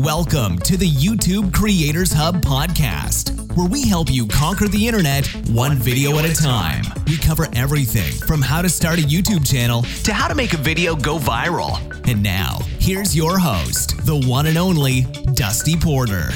Welcome 0.00 0.60
to 0.60 0.76
the 0.76 0.88
YouTube 0.88 1.52
Creators 1.52 2.12
Hub 2.12 2.40
podcast, 2.40 3.34
where 3.56 3.66
we 3.66 3.88
help 3.88 4.08
you 4.08 4.28
conquer 4.28 4.68
the 4.68 4.86
internet 4.86 5.26
one 5.48 5.74
video 5.74 6.20
at 6.20 6.24
a 6.24 6.32
time. 6.32 6.84
We 7.08 7.16
cover 7.16 7.48
everything 7.52 8.12
from 8.24 8.40
how 8.40 8.62
to 8.62 8.68
start 8.68 9.00
a 9.00 9.02
YouTube 9.02 9.44
channel 9.44 9.82
to 10.04 10.12
how 10.12 10.28
to 10.28 10.36
make 10.36 10.54
a 10.54 10.56
video 10.56 10.94
go 10.94 11.18
viral. 11.18 11.80
And 12.08 12.22
now, 12.22 12.60
here's 12.78 13.16
your 13.16 13.40
host, 13.40 14.06
the 14.06 14.24
one 14.28 14.46
and 14.46 14.56
only 14.56 15.00
Dusty 15.34 15.74
Porter. 15.76 16.30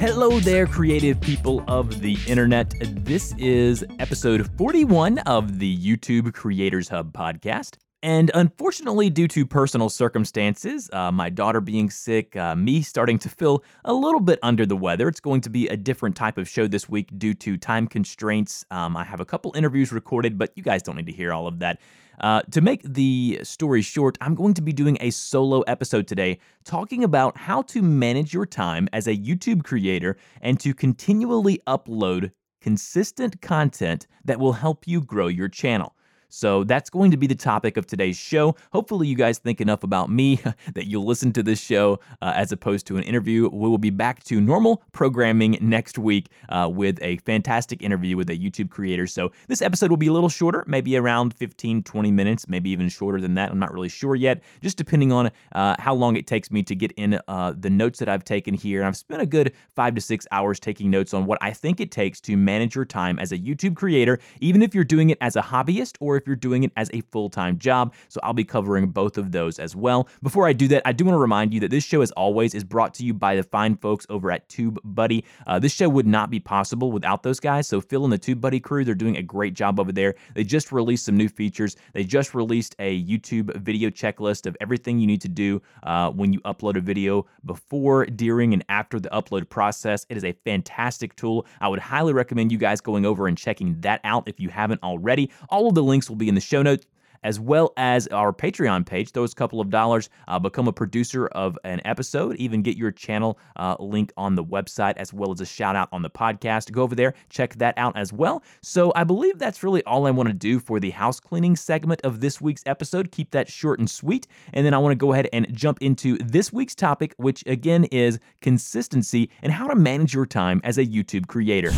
Hello 0.00 0.40
there, 0.40 0.66
creative 0.66 1.20
people 1.20 1.62
of 1.68 2.00
the 2.00 2.18
internet. 2.26 2.74
This 3.04 3.32
is 3.38 3.84
episode 4.00 4.50
41 4.58 5.20
of 5.20 5.60
the 5.60 5.78
YouTube 5.78 6.34
Creators 6.34 6.88
Hub 6.88 7.12
podcast. 7.12 7.76
And 8.06 8.30
unfortunately, 8.34 9.10
due 9.10 9.26
to 9.26 9.44
personal 9.44 9.88
circumstances, 9.88 10.88
uh, 10.92 11.10
my 11.10 11.28
daughter 11.28 11.60
being 11.60 11.90
sick, 11.90 12.36
uh, 12.36 12.54
me 12.54 12.80
starting 12.80 13.18
to 13.18 13.28
feel 13.28 13.64
a 13.84 13.92
little 13.92 14.20
bit 14.20 14.38
under 14.44 14.64
the 14.64 14.76
weather, 14.76 15.08
it's 15.08 15.18
going 15.18 15.40
to 15.40 15.50
be 15.50 15.66
a 15.66 15.76
different 15.76 16.14
type 16.14 16.38
of 16.38 16.48
show 16.48 16.68
this 16.68 16.88
week 16.88 17.10
due 17.18 17.34
to 17.34 17.56
time 17.56 17.88
constraints. 17.88 18.64
Um, 18.70 18.96
I 18.96 19.02
have 19.02 19.18
a 19.18 19.24
couple 19.24 19.52
interviews 19.56 19.90
recorded, 19.90 20.38
but 20.38 20.52
you 20.54 20.62
guys 20.62 20.84
don't 20.84 20.94
need 20.94 21.06
to 21.06 21.12
hear 21.12 21.32
all 21.32 21.48
of 21.48 21.58
that. 21.58 21.80
Uh, 22.20 22.42
to 22.52 22.60
make 22.60 22.84
the 22.84 23.40
story 23.42 23.82
short, 23.82 24.16
I'm 24.20 24.36
going 24.36 24.54
to 24.54 24.62
be 24.62 24.72
doing 24.72 24.98
a 25.00 25.10
solo 25.10 25.62
episode 25.62 26.06
today 26.06 26.38
talking 26.62 27.02
about 27.02 27.36
how 27.36 27.62
to 27.62 27.82
manage 27.82 28.32
your 28.32 28.46
time 28.46 28.88
as 28.92 29.08
a 29.08 29.16
YouTube 29.16 29.64
creator 29.64 30.16
and 30.40 30.60
to 30.60 30.74
continually 30.74 31.60
upload 31.66 32.30
consistent 32.60 33.42
content 33.42 34.06
that 34.24 34.38
will 34.38 34.52
help 34.52 34.86
you 34.86 35.00
grow 35.00 35.26
your 35.26 35.48
channel. 35.48 35.96
So 36.28 36.64
that's 36.64 36.90
going 36.90 37.10
to 37.10 37.16
be 37.16 37.26
the 37.26 37.34
topic 37.34 37.76
of 37.76 37.86
today's 37.86 38.16
show. 38.16 38.56
Hopefully, 38.72 39.06
you 39.06 39.16
guys 39.16 39.38
think 39.38 39.60
enough 39.60 39.82
about 39.82 40.10
me 40.10 40.40
that 40.74 40.86
you'll 40.86 41.06
listen 41.06 41.32
to 41.34 41.42
this 41.42 41.60
show 41.60 42.00
uh, 42.22 42.32
as 42.34 42.52
opposed 42.52 42.86
to 42.88 42.96
an 42.96 43.02
interview. 43.04 43.48
We 43.48 43.68
will 43.68 43.78
be 43.78 43.90
back 43.90 44.24
to 44.24 44.40
normal 44.40 44.82
programming 44.92 45.58
next 45.60 45.98
week 45.98 46.28
uh, 46.48 46.68
with 46.72 46.98
a 47.02 47.18
fantastic 47.18 47.82
interview 47.82 48.16
with 48.16 48.30
a 48.30 48.36
YouTube 48.36 48.70
creator. 48.70 49.06
So 49.06 49.32
this 49.48 49.62
episode 49.62 49.90
will 49.90 49.96
be 49.96 50.08
a 50.08 50.12
little 50.12 50.28
shorter, 50.28 50.64
maybe 50.66 50.96
around 50.96 51.34
15, 51.34 51.82
20 51.82 52.10
minutes, 52.10 52.48
maybe 52.48 52.70
even 52.70 52.88
shorter 52.88 53.20
than 53.20 53.34
that. 53.34 53.50
I'm 53.50 53.58
not 53.58 53.72
really 53.72 53.88
sure 53.88 54.14
yet, 54.14 54.42
just 54.62 54.76
depending 54.76 55.12
on 55.12 55.30
uh, 55.52 55.76
how 55.78 55.94
long 55.94 56.16
it 56.16 56.26
takes 56.26 56.50
me 56.50 56.62
to 56.64 56.74
get 56.74 56.92
in 56.92 57.20
uh, 57.28 57.54
the 57.56 57.70
notes 57.70 57.98
that 57.98 58.08
I've 58.08 58.24
taken 58.24 58.54
here. 58.54 58.84
I've 58.84 58.96
spent 58.96 59.22
a 59.22 59.26
good 59.26 59.52
five 59.74 59.94
to 59.94 60.00
six 60.00 60.26
hours 60.32 60.60
taking 60.60 60.90
notes 60.90 61.14
on 61.14 61.26
what 61.26 61.38
I 61.40 61.52
think 61.52 61.80
it 61.80 61.90
takes 61.90 62.20
to 62.22 62.36
manage 62.36 62.74
your 62.74 62.84
time 62.84 63.18
as 63.18 63.32
a 63.32 63.38
YouTube 63.38 63.76
creator, 63.76 64.18
even 64.40 64.62
if 64.62 64.74
you're 64.74 64.84
doing 64.84 65.10
it 65.10 65.18
as 65.20 65.36
a 65.36 65.42
hobbyist 65.42 65.96
or 66.00 66.15
if 66.16 66.26
you're 66.26 66.36
doing 66.36 66.64
it 66.64 66.72
as 66.76 66.90
a 66.92 67.00
full 67.12 67.30
time 67.30 67.58
job. 67.58 67.94
So 68.08 68.20
I'll 68.22 68.32
be 68.32 68.44
covering 68.44 68.88
both 68.88 69.18
of 69.18 69.32
those 69.32 69.58
as 69.58 69.76
well. 69.76 70.08
Before 70.22 70.46
I 70.46 70.52
do 70.52 70.68
that, 70.68 70.82
I 70.84 70.92
do 70.92 71.04
want 71.04 71.14
to 71.14 71.20
remind 71.20 71.52
you 71.52 71.60
that 71.60 71.70
this 71.70 71.84
show, 71.84 72.02
as 72.02 72.10
always, 72.12 72.54
is 72.54 72.64
brought 72.64 72.94
to 72.94 73.04
you 73.04 73.14
by 73.14 73.36
the 73.36 73.42
fine 73.42 73.76
folks 73.76 74.06
over 74.08 74.30
at 74.30 74.48
TubeBuddy. 74.48 75.24
Uh, 75.46 75.58
this 75.58 75.72
show 75.72 75.88
would 75.88 76.06
not 76.06 76.30
be 76.30 76.40
possible 76.40 76.92
without 76.92 77.22
those 77.22 77.40
guys. 77.40 77.68
So 77.68 77.80
Phil 77.80 78.04
and 78.04 78.12
the 78.12 78.18
TubeBuddy 78.18 78.62
crew, 78.62 78.84
they're 78.84 78.94
doing 78.94 79.16
a 79.16 79.22
great 79.22 79.54
job 79.54 79.80
over 79.80 79.92
there. 79.92 80.14
They 80.34 80.44
just 80.44 80.72
released 80.72 81.04
some 81.04 81.16
new 81.16 81.28
features. 81.28 81.76
They 81.92 82.04
just 82.04 82.34
released 82.34 82.74
a 82.78 83.02
YouTube 83.04 83.54
video 83.56 83.90
checklist 83.90 84.46
of 84.46 84.56
everything 84.60 84.98
you 84.98 85.06
need 85.06 85.20
to 85.22 85.28
do 85.28 85.62
uh, 85.82 86.10
when 86.10 86.32
you 86.32 86.40
upload 86.40 86.76
a 86.76 86.80
video 86.80 87.26
before, 87.44 88.06
during, 88.06 88.52
and 88.52 88.64
after 88.68 88.98
the 89.00 89.08
upload 89.10 89.48
process. 89.48 90.06
It 90.08 90.16
is 90.16 90.24
a 90.24 90.32
fantastic 90.44 91.16
tool. 91.16 91.46
I 91.60 91.68
would 91.68 91.78
highly 91.78 92.12
recommend 92.12 92.52
you 92.52 92.58
guys 92.58 92.80
going 92.80 93.06
over 93.06 93.28
and 93.28 93.36
checking 93.36 93.80
that 93.80 94.00
out 94.04 94.28
if 94.28 94.40
you 94.40 94.48
haven't 94.48 94.82
already. 94.82 95.30
All 95.48 95.68
of 95.68 95.74
the 95.74 95.82
links 95.82 96.05
will 96.08 96.16
be 96.16 96.28
in 96.28 96.34
the 96.34 96.40
show 96.40 96.62
notes 96.62 96.86
as 97.26 97.40
well 97.40 97.72
as 97.76 98.06
our 98.08 98.32
Patreon 98.32 98.86
page. 98.86 99.12
Those 99.12 99.34
couple 99.34 99.60
of 99.60 99.68
dollars, 99.68 100.08
uh, 100.28 100.38
become 100.38 100.68
a 100.68 100.72
producer 100.72 101.26
of 101.28 101.58
an 101.64 101.80
episode, 101.84 102.36
even 102.36 102.62
get 102.62 102.76
your 102.76 102.92
channel 102.92 103.38
uh, 103.56 103.74
link 103.80 104.12
on 104.16 104.36
the 104.36 104.44
website, 104.44 104.96
as 104.96 105.12
well 105.12 105.32
as 105.32 105.40
a 105.40 105.46
shout 105.46 105.74
out 105.74 105.88
on 105.90 106.02
the 106.02 106.10
podcast. 106.10 106.70
Go 106.70 106.82
over 106.82 106.94
there, 106.94 107.14
check 107.28 107.54
that 107.56 107.76
out 107.76 107.96
as 107.96 108.12
well. 108.12 108.44
So 108.62 108.92
I 108.94 109.02
believe 109.02 109.38
that's 109.38 109.64
really 109.64 109.82
all 109.84 110.06
I 110.06 110.12
want 110.12 110.28
to 110.28 110.34
do 110.34 110.60
for 110.60 110.78
the 110.78 110.90
house 110.90 111.18
cleaning 111.18 111.56
segment 111.56 112.00
of 112.02 112.20
this 112.20 112.40
week's 112.40 112.62
episode. 112.64 113.10
Keep 113.10 113.32
that 113.32 113.50
short 113.50 113.80
and 113.80 113.90
sweet. 113.90 114.28
And 114.52 114.64
then 114.64 114.72
I 114.72 114.78
want 114.78 114.92
to 114.92 114.96
go 114.96 115.12
ahead 115.12 115.28
and 115.32 115.52
jump 115.52 115.82
into 115.82 116.18
this 116.18 116.52
week's 116.52 116.76
topic, 116.76 117.14
which 117.16 117.42
again 117.46 117.84
is 117.84 118.20
consistency 118.40 119.30
and 119.42 119.52
how 119.52 119.66
to 119.66 119.74
manage 119.74 120.14
your 120.14 120.26
time 120.26 120.60
as 120.62 120.78
a 120.78 120.86
YouTube 120.86 121.26
creator. 121.26 121.72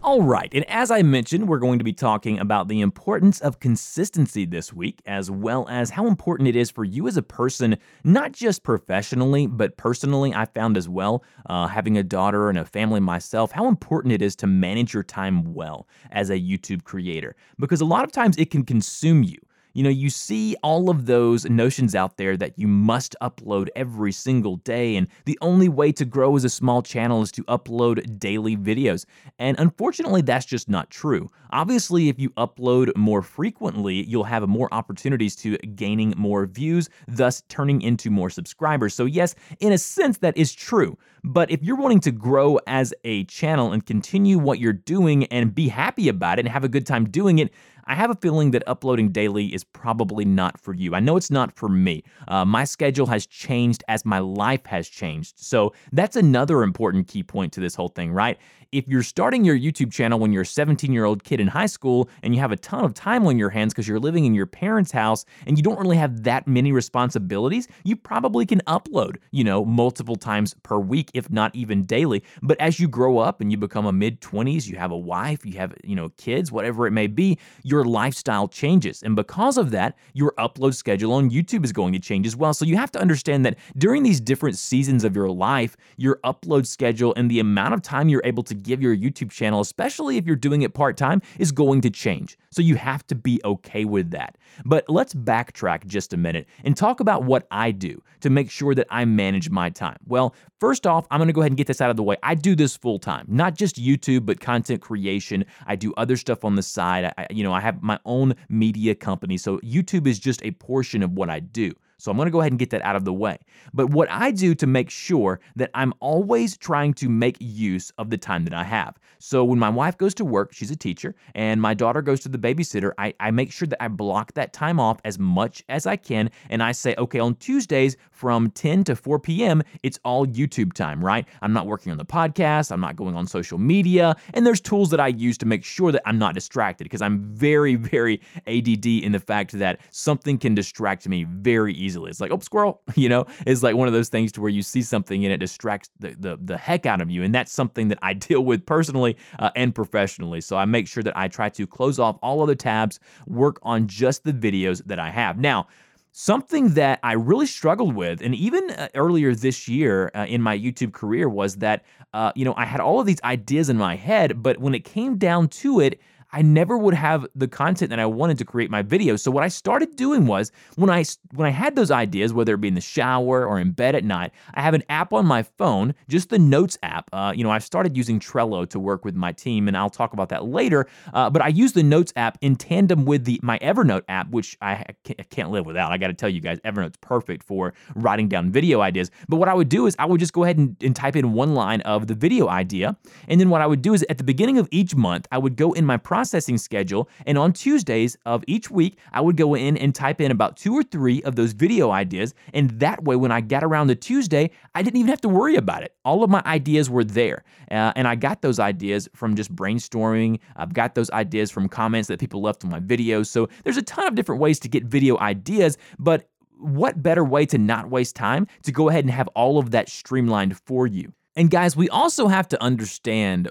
All 0.00 0.22
right, 0.22 0.48
and 0.54 0.64
as 0.70 0.92
I 0.92 1.02
mentioned, 1.02 1.48
we're 1.48 1.58
going 1.58 1.78
to 1.80 1.84
be 1.84 1.92
talking 1.92 2.38
about 2.38 2.68
the 2.68 2.80
importance 2.80 3.40
of 3.40 3.58
consistency 3.58 4.46
this 4.46 4.72
week, 4.72 5.02
as 5.06 5.28
well 5.28 5.66
as 5.68 5.90
how 5.90 6.06
important 6.06 6.48
it 6.48 6.54
is 6.54 6.70
for 6.70 6.84
you 6.84 7.08
as 7.08 7.16
a 7.16 7.22
person, 7.22 7.76
not 8.04 8.30
just 8.30 8.62
professionally, 8.62 9.48
but 9.48 9.76
personally. 9.76 10.32
I 10.32 10.46
found 10.46 10.76
as 10.76 10.88
well, 10.88 11.24
uh, 11.46 11.66
having 11.66 11.98
a 11.98 12.04
daughter 12.04 12.48
and 12.48 12.58
a 12.58 12.64
family 12.64 13.00
myself, 13.00 13.50
how 13.50 13.66
important 13.66 14.12
it 14.12 14.22
is 14.22 14.36
to 14.36 14.46
manage 14.46 14.94
your 14.94 15.02
time 15.02 15.52
well 15.52 15.88
as 16.12 16.30
a 16.30 16.38
YouTube 16.38 16.84
creator, 16.84 17.34
because 17.58 17.80
a 17.80 17.84
lot 17.84 18.04
of 18.04 18.12
times 18.12 18.36
it 18.38 18.50
can 18.50 18.64
consume 18.64 19.24
you. 19.24 19.38
You 19.78 19.84
know, 19.84 19.90
you 19.90 20.10
see 20.10 20.56
all 20.64 20.90
of 20.90 21.06
those 21.06 21.44
notions 21.44 21.94
out 21.94 22.16
there 22.16 22.36
that 22.36 22.58
you 22.58 22.66
must 22.66 23.14
upload 23.22 23.68
every 23.76 24.10
single 24.10 24.56
day, 24.56 24.96
and 24.96 25.06
the 25.24 25.38
only 25.40 25.68
way 25.68 25.92
to 25.92 26.04
grow 26.04 26.34
as 26.34 26.42
a 26.42 26.48
small 26.48 26.82
channel 26.82 27.22
is 27.22 27.30
to 27.30 27.44
upload 27.44 28.18
daily 28.18 28.56
videos. 28.56 29.04
And 29.38 29.56
unfortunately, 29.60 30.22
that's 30.22 30.46
just 30.46 30.68
not 30.68 30.90
true. 30.90 31.30
Obviously, 31.50 32.08
if 32.08 32.18
you 32.18 32.30
upload 32.30 32.90
more 32.96 33.22
frequently, 33.22 34.04
you'll 34.04 34.24
have 34.24 34.48
more 34.48 34.68
opportunities 34.72 35.36
to 35.36 35.56
gaining 35.58 36.12
more 36.16 36.46
views, 36.46 36.90
thus 37.06 37.44
turning 37.48 37.80
into 37.80 38.10
more 38.10 38.30
subscribers. 38.30 38.94
So, 38.94 39.04
yes, 39.04 39.36
in 39.60 39.72
a 39.72 39.78
sense, 39.78 40.18
that 40.18 40.36
is 40.36 40.52
true. 40.52 40.98
But 41.22 41.52
if 41.52 41.62
you're 41.62 41.76
wanting 41.76 42.00
to 42.00 42.10
grow 42.10 42.58
as 42.66 42.92
a 43.04 43.24
channel 43.24 43.72
and 43.72 43.86
continue 43.86 44.38
what 44.38 44.58
you're 44.58 44.72
doing 44.72 45.26
and 45.26 45.54
be 45.54 45.68
happy 45.68 46.08
about 46.08 46.40
it 46.40 46.46
and 46.46 46.48
have 46.48 46.64
a 46.64 46.68
good 46.68 46.86
time 46.86 47.08
doing 47.08 47.38
it, 47.38 47.52
I 47.88 47.94
have 47.94 48.10
a 48.10 48.14
feeling 48.14 48.50
that 48.50 48.62
uploading 48.66 49.08
daily 49.08 49.46
is 49.46 49.64
probably 49.64 50.24
not 50.24 50.60
for 50.60 50.74
you. 50.74 50.94
I 50.94 51.00
know 51.00 51.16
it's 51.16 51.30
not 51.30 51.56
for 51.56 51.68
me. 51.68 52.04
Uh, 52.28 52.44
my 52.44 52.64
schedule 52.64 53.06
has 53.06 53.26
changed 53.26 53.82
as 53.88 54.04
my 54.04 54.18
life 54.18 54.66
has 54.66 54.88
changed. 54.88 55.38
So 55.38 55.72
that's 55.92 56.14
another 56.14 56.62
important 56.62 57.08
key 57.08 57.22
point 57.22 57.52
to 57.54 57.60
this 57.60 57.74
whole 57.74 57.88
thing, 57.88 58.12
right? 58.12 58.38
If 58.70 58.86
you're 58.86 59.02
starting 59.02 59.46
your 59.46 59.58
YouTube 59.58 59.90
channel 59.90 60.18
when 60.18 60.30
you're 60.30 60.42
a 60.42 60.46
17 60.46 60.92
year 60.92 61.06
old 61.06 61.24
kid 61.24 61.40
in 61.40 61.46
high 61.46 61.66
school 61.66 62.10
and 62.22 62.34
you 62.34 62.40
have 62.40 62.52
a 62.52 62.56
ton 62.56 62.84
of 62.84 62.92
time 62.92 63.26
on 63.26 63.38
your 63.38 63.48
hands 63.48 63.72
because 63.72 63.88
you're 63.88 63.98
living 63.98 64.26
in 64.26 64.34
your 64.34 64.44
parents' 64.44 64.92
house 64.92 65.24
and 65.46 65.56
you 65.56 65.62
don't 65.62 65.80
really 65.80 65.96
have 65.96 66.24
that 66.24 66.46
many 66.46 66.70
responsibilities, 66.70 67.66
you 67.84 67.96
probably 67.96 68.44
can 68.44 68.60
upload, 68.66 69.16
you 69.30 69.42
know, 69.42 69.64
multiple 69.64 70.16
times 70.16 70.54
per 70.64 70.78
week, 70.78 71.10
if 71.14 71.30
not 71.30 71.54
even 71.54 71.86
daily. 71.86 72.22
But 72.42 72.60
as 72.60 72.78
you 72.78 72.88
grow 72.88 73.16
up 73.16 73.40
and 73.40 73.50
you 73.50 73.56
become 73.56 73.86
a 73.86 73.92
mid 73.92 74.20
20s, 74.20 74.66
you 74.66 74.76
have 74.76 74.90
a 74.90 74.98
wife, 74.98 75.46
you 75.46 75.54
have, 75.54 75.74
you 75.82 75.96
know, 75.96 76.10
kids, 76.18 76.52
whatever 76.52 76.86
it 76.86 76.90
may 76.90 77.06
be, 77.06 77.38
your 77.62 77.84
lifestyle 77.84 78.48
changes. 78.48 79.02
And 79.02 79.16
because 79.16 79.56
of 79.56 79.70
that, 79.70 79.96
your 80.12 80.34
upload 80.36 80.74
schedule 80.74 81.14
on 81.14 81.30
YouTube 81.30 81.64
is 81.64 81.72
going 81.72 81.94
to 81.94 81.98
change 81.98 82.26
as 82.26 82.36
well. 82.36 82.52
So 82.52 82.66
you 82.66 82.76
have 82.76 82.92
to 82.92 83.00
understand 83.00 83.46
that 83.46 83.56
during 83.78 84.02
these 84.02 84.20
different 84.20 84.58
seasons 84.58 85.04
of 85.04 85.16
your 85.16 85.30
life, 85.30 85.74
your 85.96 86.20
upload 86.22 86.66
schedule 86.66 87.14
and 87.16 87.30
the 87.30 87.40
amount 87.40 87.72
of 87.72 87.80
time 87.80 88.10
you're 88.10 88.20
able 88.26 88.42
to 88.42 88.57
give 88.62 88.82
your 88.82 88.96
YouTube 88.96 89.30
channel, 89.30 89.60
especially 89.60 90.16
if 90.16 90.26
you're 90.26 90.36
doing 90.36 90.62
it 90.62 90.74
part 90.74 90.96
time, 90.96 91.22
is 91.38 91.52
going 91.52 91.80
to 91.82 91.90
change. 91.90 92.38
So 92.50 92.62
you 92.62 92.76
have 92.76 93.06
to 93.08 93.14
be 93.14 93.40
okay 93.44 93.84
with 93.84 94.10
that. 94.10 94.36
But 94.64 94.88
let's 94.88 95.14
backtrack 95.14 95.86
just 95.86 96.12
a 96.12 96.16
minute 96.16 96.46
and 96.64 96.76
talk 96.76 97.00
about 97.00 97.24
what 97.24 97.46
I 97.50 97.70
do 97.70 98.02
to 98.20 98.30
make 98.30 98.50
sure 98.50 98.74
that 98.74 98.86
I 98.90 99.04
manage 99.04 99.50
my 99.50 99.70
time. 99.70 99.98
Well, 100.06 100.34
first 100.58 100.86
off, 100.86 101.06
I'm 101.10 101.18
going 101.18 101.28
to 101.28 101.32
go 101.32 101.40
ahead 101.40 101.52
and 101.52 101.58
get 101.58 101.66
this 101.66 101.80
out 101.80 101.90
of 101.90 101.96
the 101.96 102.02
way. 102.02 102.16
I 102.22 102.34
do 102.34 102.54
this 102.54 102.76
full 102.76 102.98
time, 102.98 103.26
not 103.28 103.54
just 103.54 103.76
YouTube, 103.76 104.26
but 104.26 104.40
content 104.40 104.80
creation. 104.80 105.44
I 105.66 105.76
do 105.76 105.92
other 105.96 106.16
stuff 106.16 106.44
on 106.44 106.56
the 106.56 106.62
side. 106.62 107.12
I, 107.16 107.26
you 107.30 107.44
know, 107.44 107.52
I 107.52 107.60
have 107.60 107.82
my 107.82 107.98
own 108.04 108.34
media 108.48 108.94
company. 108.94 109.36
So 109.36 109.58
YouTube 109.58 110.06
is 110.06 110.18
just 110.18 110.42
a 110.44 110.50
portion 110.52 111.02
of 111.02 111.12
what 111.12 111.30
I 111.30 111.40
do. 111.40 111.72
So 111.98 112.12
I'm 112.12 112.16
going 112.16 112.26
to 112.26 112.30
go 112.30 112.40
ahead 112.40 112.52
and 112.52 112.58
get 112.58 112.70
that 112.70 112.82
out 112.82 112.94
of 112.94 113.04
the 113.04 113.12
way. 113.12 113.38
But 113.74 113.90
what 113.90 114.08
I 114.08 114.30
do 114.30 114.54
to 114.54 114.66
make 114.68 114.88
sure 114.88 115.40
that 115.56 115.70
I'm 115.74 115.92
always 115.98 116.56
trying 116.56 116.94
to 116.94 117.08
make 117.08 117.36
use 117.40 117.90
of 117.98 118.10
the 118.10 118.16
time 118.16 118.44
that 118.44 118.54
I 118.54 118.62
have. 118.62 118.98
So 119.18 119.44
when 119.44 119.58
my 119.58 119.68
wife 119.68 119.98
goes 119.98 120.14
to 120.14 120.24
work, 120.24 120.52
she's 120.52 120.70
a 120.70 120.76
teacher, 120.76 121.16
and 121.34 121.60
my 121.60 121.74
daughter 121.74 122.00
goes 122.00 122.20
to 122.20 122.28
the 122.28 122.38
babysitter, 122.38 122.92
I, 122.98 123.14
I 123.18 123.32
make 123.32 123.50
sure 123.50 123.66
that 123.66 123.82
I 123.82 123.88
block 123.88 124.32
that 124.34 124.52
time 124.52 124.78
off 124.78 125.00
as 125.04 125.18
much 125.18 125.64
as 125.68 125.86
I 125.86 125.96
can. 125.96 126.30
And 126.50 126.62
I 126.62 126.70
say, 126.70 126.94
okay, 126.98 127.18
on 127.18 127.34
Tuesdays 127.34 127.96
from 128.12 128.52
10 128.52 128.84
to 128.84 128.96
4 128.96 129.18
p.m., 129.18 129.62
it's 129.82 129.98
all 130.04 130.24
YouTube 130.24 130.74
time, 130.74 131.04
right? 131.04 131.26
I'm 131.42 131.52
not 131.52 131.66
working 131.66 131.90
on 131.90 131.98
the 131.98 132.04
podcast, 132.04 132.70
I'm 132.70 132.80
not 132.80 132.94
going 132.94 133.16
on 133.16 133.26
social 133.26 133.58
media, 133.58 134.14
and 134.34 134.46
there's 134.46 134.60
tools 134.60 134.90
that 134.90 135.00
I 135.00 135.08
use 135.08 135.36
to 135.38 135.46
make 135.46 135.64
sure 135.64 135.90
that 135.90 136.02
I'm 136.06 136.18
not 136.18 136.34
distracted 136.34 136.84
because 136.84 137.02
I'm 137.02 137.18
very, 137.34 137.74
very 137.88 138.20
ADD 138.46 138.86
in 138.86 139.10
the 139.10 139.20
fact 139.20 139.50
that 139.58 139.80
something 139.90 140.38
can 140.38 140.54
distract 140.54 141.08
me 141.08 141.24
very 141.24 141.74
easily 141.74 141.87
easily. 141.88 142.10
It's 142.10 142.20
like, 142.20 142.30
oh, 142.30 142.38
squirrel, 142.40 142.82
you 142.94 143.08
know, 143.08 143.26
it's 143.46 143.62
like 143.62 143.74
one 143.74 143.88
of 143.88 143.94
those 143.94 144.08
things 144.08 144.30
to 144.32 144.40
where 144.40 144.50
you 144.50 144.62
see 144.62 144.82
something 144.82 145.24
and 145.24 145.32
it 145.32 145.38
distracts 145.38 145.90
the, 145.98 146.14
the, 146.18 146.38
the 146.40 146.56
heck 146.56 146.86
out 146.86 147.00
of 147.00 147.10
you. 147.10 147.22
And 147.22 147.34
that's 147.34 147.52
something 147.52 147.88
that 147.88 147.98
I 148.02 148.12
deal 148.28 148.42
with 148.44 148.64
personally 148.66 149.16
uh, 149.38 149.50
and 149.56 149.74
professionally. 149.74 150.40
So 150.40 150.56
I 150.56 150.64
make 150.64 150.86
sure 150.86 151.02
that 151.02 151.16
I 151.16 151.28
try 151.28 151.48
to 151.50 151.66
close 151.66 151.98
off 151.98 152.18
all 152.22 152.42
other 152.42 152.54
tabs, 152.54 153.00
work 153.26 153.58
on 153.62 153.86
just 153.86 154.24
the 154.24 154.32
videos 154.32 154.82
that 154.86 154.98
I 154.98 155.10
have. 155.10 155.38
Now, 155.38 155.66
Something 156.12 156.70
that 156.70 156.98
I 157.04 157.12
really 157.12 157.46
struggled 157.46 157.94
with, 157.94 158.22
and 158.22 158.34
even 158.34 158.70
uh, 158.70 158.88
earlier 158.96 159.36
this 159.36 159.68
year 159.68 160.10
uh, 160.16 160.26
in 160.28 160.42
my 160.42 160.58
YouTube 160.58 160.92
career, 160.92 161.28
was 161.28 161.56
that, 161.56 161.84
uh, 162.12 162.32
you 162.34 162.44
know, 162.44 162.54
I 162.56 162.64
had 162.64 162.80
all 162.80 162.98
of 162.98 163.06
these 163.06 163.22
ideas 163.22 163.68
in 163.68 163.76
my 163.76 163.94
head, 163.94 164.42
but 164.42 164.58
when 164.58 164.74
it 164.74 164.84
came 164.84 165.16
down 165.16 165.46
to 165.48 165.78
it, 165.78 166.00
I 166.32 166.42
never 166.42 166.76
would 166.76 166.94
have 166.94 167.26
the 167.34 167.48
content 167.48 167.90
that 167.90 167.98
I 167.98 168.06
wanted 168.06 168.38
to 168.38 168.44
create 168.44 168.70
my 168.70 168.82
videos. 168.82 169.20
So 169.20 169.30
what 169.30 169.44
I 169.44 169.48
started 169.48 169.96
doing 169.96 170.26
was 170.26 170.52
when 170.76 170.90
I 170.90 171.04
when 171.34 171.46
I 171.46 171.50
had 171.50 171.74
those 171.74 171.90
ideas, 171.90 172.32
whether 172.32 172.54
it 172.54 172.60
be 172.60 172.68
in 172.68 172.74
the 172.74 172.80
shower 172.80 173.46
or 173.46 173.58
in 173.58 173.72
bed 173.72 173.94
at 173.94 174.04
night, 174.04 174.32
I 174.54 174.62
have 174.62 174.74
an 174.74 174.82
app 174.88 175.12
on 175.12 175.26
my 175.26 175.42
phone, 175.42 175.94
just 176.08 176.28
the 176.30 176.38
Notes 176.38 176.78
app. 176.82 177.08
Uh, 177.12 177.32
you 177.34 177.44
know, 177.44 177.50
I've 177.50 177.64
started 177.64 177.96
using 177.96 178.20
Trello 178.20 178.68
to 178.68 178.78
work 178.78 179.04
with 179.04 179.14
my 179.14 179.32
team, 179.32 179.68
and 179.68 179.76
I'll 179.76 179.90
talk 179.90 180.12
about 180.12 180.28
that 180.28 180.44
later. 180.44 180.86
Uh, 181.14 181.30
but 181.30 181.42
I 181.42 181.48
use 181.48 181.72
the 181.72 181.82
Notes 181.82 182.12
app 182.16 182.38
in 182.40 182.56
tandem 182.56 183.04
with 183.04 183.24
the 183.24 183.40
my 183.42 183.58
Evernote 183.60 184.02
app, 184.08 184.30
which 184.30 184.56
I 184.60 184.84
can't 185.30 185.50
live 185.50 185.66
without. 185.66 185.92
I 185.92 185.96
got 185.96 186.08
to 186.08 186.14
tell 186.14 186.28
you 186.28 186.40
guys, 186.40 186.60
Evernote's 186.60 186.98
perfect 187.00 187.42
for 187.42 187.72
writing 187.94 188.28
down 188.28 188.50
video 188.50 188.80
ideas. 188.80 189.10
But 189.28 189.36
what 189.36 189.48
I 189.48 189.54
would 189.54 189.68
do 189.68 189.86
is 189.86 189.96
I 189.98 190.04
would 190.04 190.20
just 190.20 190.32
go 190.32 190.44
ahead 190.44 190.58
and, 190.58 190.76
and 190.82 190.94
type 190.94 191.16
in 191.16 191.32
one 191.32 191.54
line 191.54 191.80
of 191.82 192.06
the 192.06 192.14
video 192.14 192.48
idea, 192.48 192.96
and 193.28 193.40
then 193.40 193.48
what 193.48 193.62
I 193.62 193.66
would 193.66 193.82
do 193.82 193.94
is 193.94 194.04
at 194.10 194.18
the 194.18 194.24
beginning 194.24 194.58
of 194.58 194.68
each 194.70 194.94
month, 194.94 195.26
I 195.32 195.38
would 195.38 195.56
go 195.56 195.72
in 195.72 195.86
my 195.86 195.96
processing 196.18 196.58
schedule. 196.58 197.08
And 197.26 197.38
on 197.38 197.52
Tuesdays 197.52 198.16
of 198.26 198.42
each 198.48 198.72
week, 198.72 198.98
I 199.12 199.20
would 199.20 199.36
go 199.36 199.54
in 199.54 199.76
and 199.76 199.94
type 199.94 200.20
in 200.20 200.32
about 200.32 200.56
two 200.56 200.74
or 200.76 200.82
three 200.82 201.22
of 201.22 201.36
those 201.36 201.52
video 201.52 201.92
ideas. 201.92 202.34
And 202.52 202.70
that 202.80 203.04
way, 203.04 203.14
when 203.14 203.30
I 203.30 203.40
got 203.40 203.62
around 203.62 203.86
to 203.86 203.94
Tuesday, 203.94 204.50
I 204.74 204.82
didn't 204.82 204.96
even 204.96 205.10
have 205.10 205.20
to 205.20 205.28
worry 205.28 205.54
about 205.54 205.84
it. 205.84 205.94
All 206.04 206.24
of 206.24 206.28
my 206.28 206.42
ideas 206.44 206.90
were 206.90 207.04
there. 207.04 207.44
Uh, 207.70 207.92
and 207.94 208.08
I 208.08 208.16
got 208.16 208.42
those 208.42 208.58
ideas 208.58 209.08
from 209.14 209.36
just 209.36 209.54
brainstorming. 209.54 210.40
I've 210.56 210.74
got 210.74 210.96
those 210.96 211.08
ideas 211.12 211.52
from 211.52 211.68
comments 211.68 212.08
that 212.08 212.18
people 212.18 212.42
left 212.42 212.64
on 212.64 212.70
my 212.72 212.80
videos. 212.80 213.26
So 213.26 213.48
there's 213.62 213.76
a 213.76 213.82
ton 213.82 214.08
of 214.08 214.16
different 214.16 214.40
ways 214.40 214.58
to 214.60 214.68
get 214.68 214.86
video 214.86 215.16
ideas, 215.18 215.78
but 216.00 216.28
what 216.58 217.00
better 217.00 217.22
way 217.22 217.46
to 217.46 217.58
not 217.58 217.90
waste 217.90 218.16
time 218.16 218.48
to 218.64 218.72
go 218.72 218.88
ahead 218.88 219.04
and 219.04 219.12
have 219.12 219.28
all 219.36 219.56
of 219.56 219.70
that 219.70 219.88
streamlined 219.88 220.58
for 220.66 220.88
you? 220.88 221.12
And 221.36 221.48
guys, 221.48 221.76
we 221.76 221.88
also 221.88 222.26
have 222.26 222.48
to 222.48 222.60
understand 222.60 223.48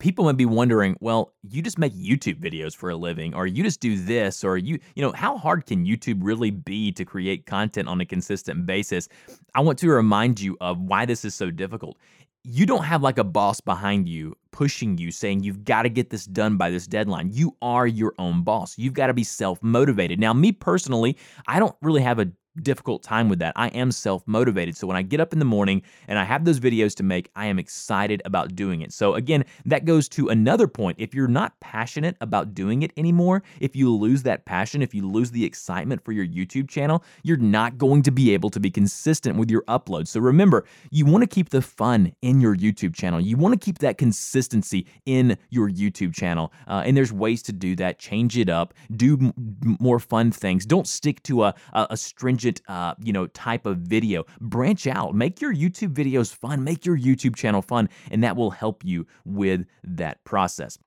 people 0.00 0.24
might 0.24 0.36
be 0.36 0.46
wondering, 0.46 0.96
well, 1.00 1.32
you 1.48 1.62
just 1.62 1.78
make 1.78 1.94
YouTube 1.94 2.40
videos 2.40 2.74
for 2.74 2.90
a 2.90 2.96
living, 2.96 3.34
or 3.34 3.46
you 3.46 3.62
just 3.62 3.80
do 3.80 3.96
this, 3.96 4.42
or 4.42 4.56
you, 4.56 4.80
you 4.96 5.02
know, 5.02 5.12
how 5.12 5.38
hard 5.38 5.66
can 5.66 5.86
YouTube 5.86 6.18
really 6.22 6.50
be 6.50 6.90
to 6.92 7.04
create 7.04 7.46
content 7.46 7.86
on 7.86 8.00
a 8.00 8.06
consistent 8.06 8.66
basis? 8.66 9.08
I 9.54 9.60
want 9.60 9.78
to 9.78 9.88
remind 9.88 10.40
you 10.40 10.56
of 10.60 10.80
why 10.80 11.06
this 11.06 11.24
is 11.24 11.34
so 11.34 11.50
difficult. 11.50 11.98
You 12.42 12.64
don't 12.64 12.84
have 12.84 13.02
like 13.02 13.18
a 13.18 13.24
boss 13.24 13.60
behind 13.60 14.08
you 14.08 14.34
pushing 14.50 14.96
you 14.96 15.10
saying 15.10 15.42
you've 15.42 15.62
got 15.64 15.82
to 15.82 15.90
get 15.90 16.08
this 16.08 16.24
done 16.24 16.56
by 16.56 16.70
this 16.70 16.86
deadline. 16.86 17.30
You 17.32 17.54
are 17.60 17.86
your 17.86 18.14
own 18.18 18.42
boss. 18.42 18.78
You've 18.78 18.94
got 18.94 19.08
to 19.08 19.14
be 19.14 19.24
self 19.24 19.62
motivated. 19.62 20.18
Now, 20.18 20.32
me 20.32 20.50
personally, 20.50 21.18
I 21.46 21.58
don't 21.58 21.76
really 21.82 22.00
have 22.00 22.18
a 22.18 22.32
difficult 22.62 23.02
time 23.02 23.28
with 23.28 23.38
that. 23.38 23.52
I 23.56 23.68
am 23.68 23.92
self 23.92 24.26
motivated. 24.26 24.76
So 24.76 24.86
when 24.86 24.96
I 24.96 25.02
get 25.02 25.20
up 25.20 25.32
in 25.32 25.38
the 25.38 25.44
morning 25.44 25.82
and 26.08 26.18
I 26.18 26.24
have 26.24 26.44
those 26.44 26.60
videos 26.60 26.94
to 26.96 27.02
make, 27.02 27.30
I 27.36 27.46
am 27.46 27.58
excited 27.58 28.22
about 28.24 28.54
doing 28.54 28.82
it. 28.82 28.92
So 28.92 29.14
again, 29.14 29.44
that 29.66 29.84
goes 29.84 30.08
to 30.10 30.28
another 30.28 30.66
point. 30.66 30.96
If 30.98 31.14
you're 31.14 31.28
not 31.28 31.58
passionate 31.60 32.16
about 32.20 32.54
doing 32.54 32.82
it 32.82 32.92
anymore, 32.96 33.42
if 33.60 33.76
you 33.76 33.94
lose 33.94 34.22
that 34.24 34.44
passion, 34.44 34.82
if 34.82 34.94
you 34.94 35.08
lose 35.08 35.30
the 35.30 35.44
excitement 35.44 36.04
for 36.04 36.12
your 36.12 36.26
YouTube 36.26 36.68
channel, 36.68 37.04
you're 37.22 37.36
not 37.36 37.78
going 37.78 38.02
to 38.02 38.10
be 38.10 38.32
able 38.34 38.50
to 38.50 38.60
be 38.60 38.70
consistent 38.70 39.36
with 39.36 39.50
your 39.50 39.62
uploads. 39.62 40.08
So 40.08 40.20
remember, 40.20 40.64
you 40.90 41.06
want 41.06 41.22
to 41.22 41.28
keep 41.28 41.50
the 41.50 41.62
fun 41.62 42.12
in 42.22 42.40
your 42.40 42.56
YouTube 42.56 42.94
channel. 42.94 43.20
You 43.20 43.36
want 43.36 43.58
to 43.58 43.64
keep 43.64 43.78
that 43.78 43.98
consistency 43.98 44.86
in 45.06 45.38
your 45.50 45.70
YouTube 45.70 46.14
channel. 46.14 46.52
Uh, 46.66 46.82
and 46.84 46.96
there's 46.96 47.12
ways 47.12 47.42
to 47.44 47.52
do 47.52 47.76
that. 47.76 47.98
Change 47.98 48.36
it 48.36 48.48
up, 48.48 48.74
do 48.94 49.14
m- 49.14 49.76
more 49.80 49.98
fun 49.98 50.32
things. 50.32 50.66
Don't 50.66 50.86
stick 50.86 51.22
to 51.24 51.44
a, 51.44 51.54
a, 51.72 51.88
a 51.90 51.96
stringent 51.96 52.39
uh, 52.68 52.94
you 53.02 53.12
know, 53.12 53.26
type 53.28 53.66
of 53.66 53.78
video. 53.78 54.24
Branch 54.40 54.86
out, 54.86 55.14
make 55.14 55.40
your 55.40 55.54
YouTube 55.54 55.94
videos 55.94 56.34
fun, 56.34 56.64
make 56.64 56.84
your 56.86 56.98
YouTube 56.98 57.36
channel 57.36 57.62
fun, 57.62 57.88
and 58.10 58.22
that 58.24 58.36
will 58.36 58.50
help 58.50 58.84
you 58.84 59.06
with 59.24 59.66
that 59.84 60.22
process. 60.24 60.78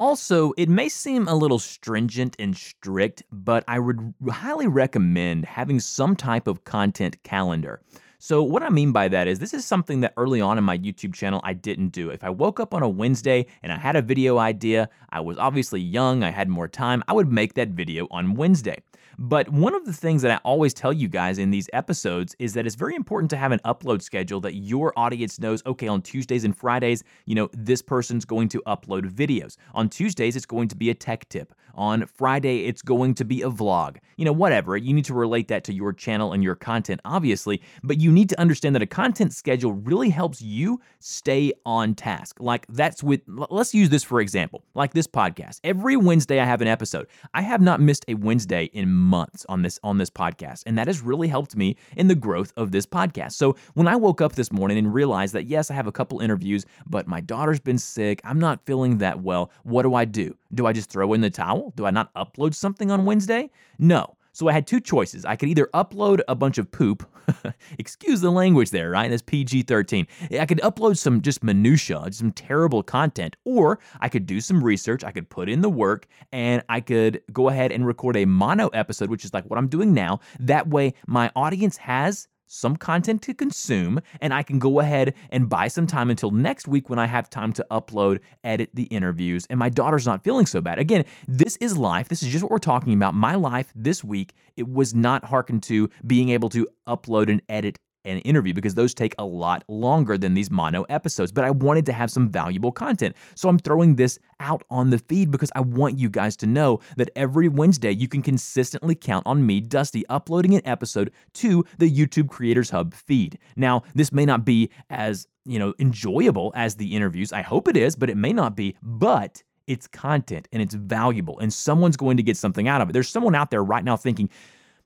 Also, 0.00 0.52
it 0.56 0.68
may 0.68 0.88
seem 0.88 1.26
a 1.26 1.34
little 1.34 1.58
stringent 1.58 2.36
and 2.38 2.56
strict, 2.56 3.24
but 3.32 3.64
I 3.66 3.80
would 3.80 4.14
highly 4.30 4.68
recommend 4.68 5.44
having 5.44 5.80
some 5.80 6.14
type 6.14 6.46
of 6.46 6.62
content 6.62 7.20
calendar. 7.24 7.80
So, 8.20 8.42
what 8.42 8.62
I 8.62 8.68
mean 8.68 8.92
by 8.92 9.08
that 9.08 9.26
is 9.26 9.38
this 9.38 9.54
is 9.54 9.64
something 9.64 10.00
that 10.00 10.12
early 10.16 10.40
on 10.40 10.58
in 10.58 10.64
my 10.64 10.78
YouTube 10.78 11.14
channel 11.14 11.40
I 11.44 11.52
didn't 11.52 11.90
do. 11.90 12.10
If 12.10 12.22
I 12.22 12.30
woke 12.30 12.60
up 12.60 12.74
on 12.74 12.82
a 12.82 12.88
Wednesday 12.88 13.46
and 13.62 13.72
I 13.72 13.76
had 13.76 13.96
a 13.96 14.02
video 14.02 14.38
idea, 14.38 14.88
I 15.10 15.20
was 15.20 15.38
obviously 15.38 15.80
young, 15.80 16.22
I 16.22 16.30
had 16.30 16.48
more 16.48 16.68
time, 16.68 17.02
I 17.08 17.12
would 17.12 17.30
make 17.30 17.54
that 17.54 17.70
video 17.70 18.06
on 18.10 18.34
Wednesday. 18.34 18.82
But 19.20 19.48
one 19.48 19.74
of 19.74 19.84
the 19.84 19.92
things 19.92 20.22
that 20.22 20.30
I 20.30 20.36
always 20.44 20.72
tell 20.72 20.92
you 20.92 21.08
guys 21.08 21.38
in 21.38 21.50
these 21.50 21.68
episodes 21.72 22.36
is 22.38 22.54
that 22.54 22.66
it's 22.66 22.76
very 22.76 22.94
important 22.94 23.30
to 23.30 23.36
have 23.36 23.50
an 23.50 23.58
upload 23.64 24.00
schedule 24.00 24.40
that 24.42 24.54
your 24.54 24.92
audience 24.96 25.40
knows, 25.40 25.60
okay, 25.66 25.88
on 25.88 26.02
Tuesdays 26.02 26.44
and 26.44 26.56
Fridays, 26.56 27.02
you 27.26 27.34
know, 27.34 27.50
this 27.52 27.82
person's 27.82 28.24
going 28.24 28.48
to 28.50 28.62
upload 28.64 29.10
videos. 29.12 29.56
On 29.74 29.88
Tuesdays, 29.88 30.36
it's 30.36 30.46
going 30.46 30.68
to 30.68 30.76
be 30.76 30.90
a 30.90 30.94
tech 30.94 31.28
tip. 31.30 31.52
On 31.74 32.06
Friday, 32.06 32.66
it's 32.66 32.82
going 32.82 33.14
to 33.14 33.24
be 33.24 33.42
a 33.42 33.50
vlog. 33.50 33.96
You 34.16 34.24
know, 34.24 34.32
whatever. 34.32 34.76
You 34.76 34.94
need 34.94 35.04
to 35.06 35.14
relate 35.14 35.48
that 35.48 35.64
to 35.64 35.72
your 35.72 35.92
channel 35.92 36.32
and 36.32 36.42
your 36.42 36.54
content, 36.54 37.00
obviously, 37.04 37.60
but 37.82 37.98
you 37.98 38.12
need 38.12 38.28
to 38.28 38.40
understand 38.40 38.76
that 38.76 38.82
a 38.82 38.86
content 38.86 39.32
schedule 39.32 39.72
really 39.72 40.10
helps 40.10 40.40
you 40.40 40.80
stay 41.00 41.52
on 41.66 41.94
task. 41.94 42.36
Like 42.38 42.66
that's 42.68 43.02
with, 43.02 43.22
let's 43.26 43.74
use 43.74 43.90
this 43.90 44.04
for 44.04 44.20
example, 44.20 44.64
like 44.74 44.92
this 44.94 45.08
podcast. 45.08 45.60
Every 45.64 45.96
Wednesday, 45.96 46.38
I 46.40 46.44
have 46.44 46.60
an 46.60 46.68
episode. 46.68 47.08
I 47.34 47.42
have 47.42 47.60
not 47.60 47.80
missed 47.80 48.04
a 48.08 48.14
Wednesday 48.14 48.64
in 48.72 49.07
months 49.08 49.46
on 49.48 49.62
this 49.62 49.80
on 49.82 49.98
this 49.98 50.10
podcast, 50.10 50.64
and 50.66 50.76
that 50.76 50.86
has 50.86 51.00
really 51.00 51.28
helped 51.28 51.56
me 51.56 51.76
in 51.96 52.08
the 52.08 52.14
growth 52.14 52.52
of 52.56 52.70
this 52.70 52.86
podcast. 52.86 53.32
So 53.32 53.56
when 53.74 53.88
I 53.88 53.96
woke 53.96 54.20
up 54.20 54.34
this 54.34 54.52
morning 54.52 54.78
and 54.78 54.92
realized 54.92 55.34
that 55.34 55.46
yes, 55.46 55.70
I 55.70 55.74
have 55.74 55.86
a 55.86 55.92
couple 55.92 56.20
interviews, 56.20 56.66
but 56.86 57.06
my 57.06 57.20
daughter's 57.20 57.60
been 57.60 57.78
sick, 57.78 58.20
I'm 58.24 58.38
not 58.38 58.64
feeling 58.66 58.98
that 58.98 59.22
well. 59.22 59.50
What 59.62 59.82
do 59.82 59.94
I 59.94 60.04
do? 60.04 60.36
Do 60.54 60.66
I 60.66 60.72
just 60.72 60.90
throw 60.90 61.12
in 61.14 61.22
the 61.22 61.30
towel? 61.30 61.72
Do 61.76 61.86
I 61.86 61.90
not 61.90 62.12
upload 62.14 62.54
something 62.54 62.90
on 62.90 63.04
Wednesday? 63.04 63.50
No. 63.78 64.17
So 64.38 64.46
I 64.46 64.52
had 64.52 64.68
two 64.68 64.78
choices. 64.78 65.24
I 65.24 65.34
could 65.34 65.48
either 65.48 65.68
upload 65.74 66.20
a 66.28 66.36
bunch 66.36 66.58
of 66.58 66.70
poop, 66.70 67.04
excuse 67.80 68.20
the 68.20 68.30
language 68.30 68.70
there, 68.70 68.88
right? 68.88 69.10
That's 69.10 69.20
PG 69.20 69.62
13. 69.62 70.06
I 70.38 70.46
could 70.46 70.60
upload 70.60 70.96
some 70.96 71.22
just 71.22 71.42
minutia, 71.42 72.04
some 72.12 72.30
terrible 72.30 72.84
content, 72.84 73.34
or 73.44 73.80
I 73.98 74.08
could 74.08 74.26
do 74.26 74.40
some 74.40 74.62
research, 74.62 75.02
I 75.02 75.10
could 75.10 75.28
put 75.28 75.48
in 75.48 75.60
the 75.60 75.68
work, 75.68 76.06
and 76.30 76.62
I 76.68 76.78
could 76.78 77.20
go 77.32 77.48
ahead 77.48 77.72
and 77.72 77.84
record 77.84 78.16
a 78.16 78.26
mono 78.26 78.68
episode, 78.68 79.10
which 79.10 79.24
is 79.24 79.34
like 79.34 79.42
what 79.46 79.58
I'm 79.58 79.66
doing 79.66 79.92
now. 79.92 80.20
That 80.38 80.68
way, 80.68 80.94
my 81.08 81.32
audience 81.34 81.76
has 81.78 82.28
some 82.48 82.76
content 82.76 83.22
to 83.22 83.34
consume, 83.34 84.00
and 84.20 84.34
I 84.34 84.42
can 84.42 84.58
go 84.58 84.80
ahead 84.80 85.14
and 85.30 85.48
buy 85.48 85.68
some 85.68 85.86
time 85.86 86.10
until 86.10 86.30
next 86.30 86.66
week 86.66 86.90
when 86.90 86.98
I 86.98 87.06
have 87.06 87.30
time 87.30 87.52
to 87.52 87.66
upload, 87.70 88.20
edit 88.42 88.70
the 88.74 88.84
interviews, 88.84 89.46
and 89.48 89.58
my 89.58 89.68
daughter's 89.68 90.06
not 90.06 90.24
feeling 90.24 90.46
so 90.46 90.60
bad. 90.60 90.78
Again, 90.78 91.04
this 91.28 91.56
is 91.56 91.78
life. 91.78 92.08
This 92.08 92.22
is 92.22 92.30
just 92.30 92.42
what 92.42 92.50
we're 92.50 92.58
talking 92.58 92.94
about. 92.94 93.14
My 93.14 93.36
life 93.36 93.72
this 93.76 94.02
week, 94.02 94.32
it 94.56 94.68
was 94.68 94.94
not 94.94 95.24
hearkened 95.24 95.62
to 95.64 95.88
being 96.06 96.30
able 96.30 96.48
to 96.48 96.66
upload 96.88 97.30
and 97.30 97.42
edit 97.48 97.78
an 98.08 98.18
interview 98.20 98.54
because 98.54 98.74
those 98.74 98.94
take 98.94 99.14
a 99.18 99.24
lot 99.24 99.64
longer 99.68 100.18
than 100.18 100.34
these 100.34 100.50
mono 100.50 100.84
episodes. 100.84 101.32
But 101.32 101.44
I 101.44 101.50
wanted 101.50 101.86
to 101.86 101.92
have 101.92 102.10
some 102.10 102.28
valuable 102.28 102.72
content. 102.72 103.16
So 103.34 103.48
I'm 103.48 103.58
throwing 103.58 103.96
this 103.96 104.18
out 104.40 104.62
on 104.70 104.90
the 104.90 104.98
feed 104.98 105.30
because 105.30 105.50
I 105.54 105.60
want 105.60 105.98
you 105.98 106.08
guys 106.08 106.36
to 106.38 106.46
know 106.46 106.80
that 106.96 107.10
every 107.16 107.48
Wednesday 107.48 107.90
you 107.90 108.08
can 108.08 108.22
consistently 108.22 108.94
count 108.94 109.26
on 109.26 109.44
me, 109.44 109.60
Dusty, 109.60 110.06
uploading 110.08 110.54
an 110.54 110.62
episode 110.64 111.12
to 111.34 111.64
the 111.78 111.90
YouTube 111.90 112.28
Creators 112.28 112.70
Hub 112.70 112.94
feed. 112.94 113.38
Now, 113.56 113.82
this 113.94 114.12
may 114.12 114.24
not 114.24 114.44
be 114.44 114.70
as 114.90 115.26
you 115.44 115.58
know 115.58 115.74
enjoyable 115.78 116.52
as 116.54 116.76
the 116.76 116.94
interviews. 116.94 117.32
I 117.32 117.42
hope 117.42 117.68
it 117.68 117.76
is, 117.76 117.96
but 117.96 118.10
it 118.10 118.16
may 118.16 118.32
not 118.32 118.56
be. 118.56 118.76
But 118.82 119.42
it's 119.66 119.86
content 119.86 120.48
and 120.52 120.62
it's 120.62 120.74
valuable, 120.74 121.38
and 121.38 121.52
someone's 121.52 121.96
going 121.96 122.16
to 122.16 122.22
get 122.22 122.36
something 122.36 122.68
out 122.68 122.80
of 122.80 122.90
it. 122.90 122.92
There's 122.92 123.08
someone 123.08 123.34
out 123.34 123.50
there 123.50 123.62
right 123.62 123.84
now 123.84 123.96
thinking, 123.96 124.30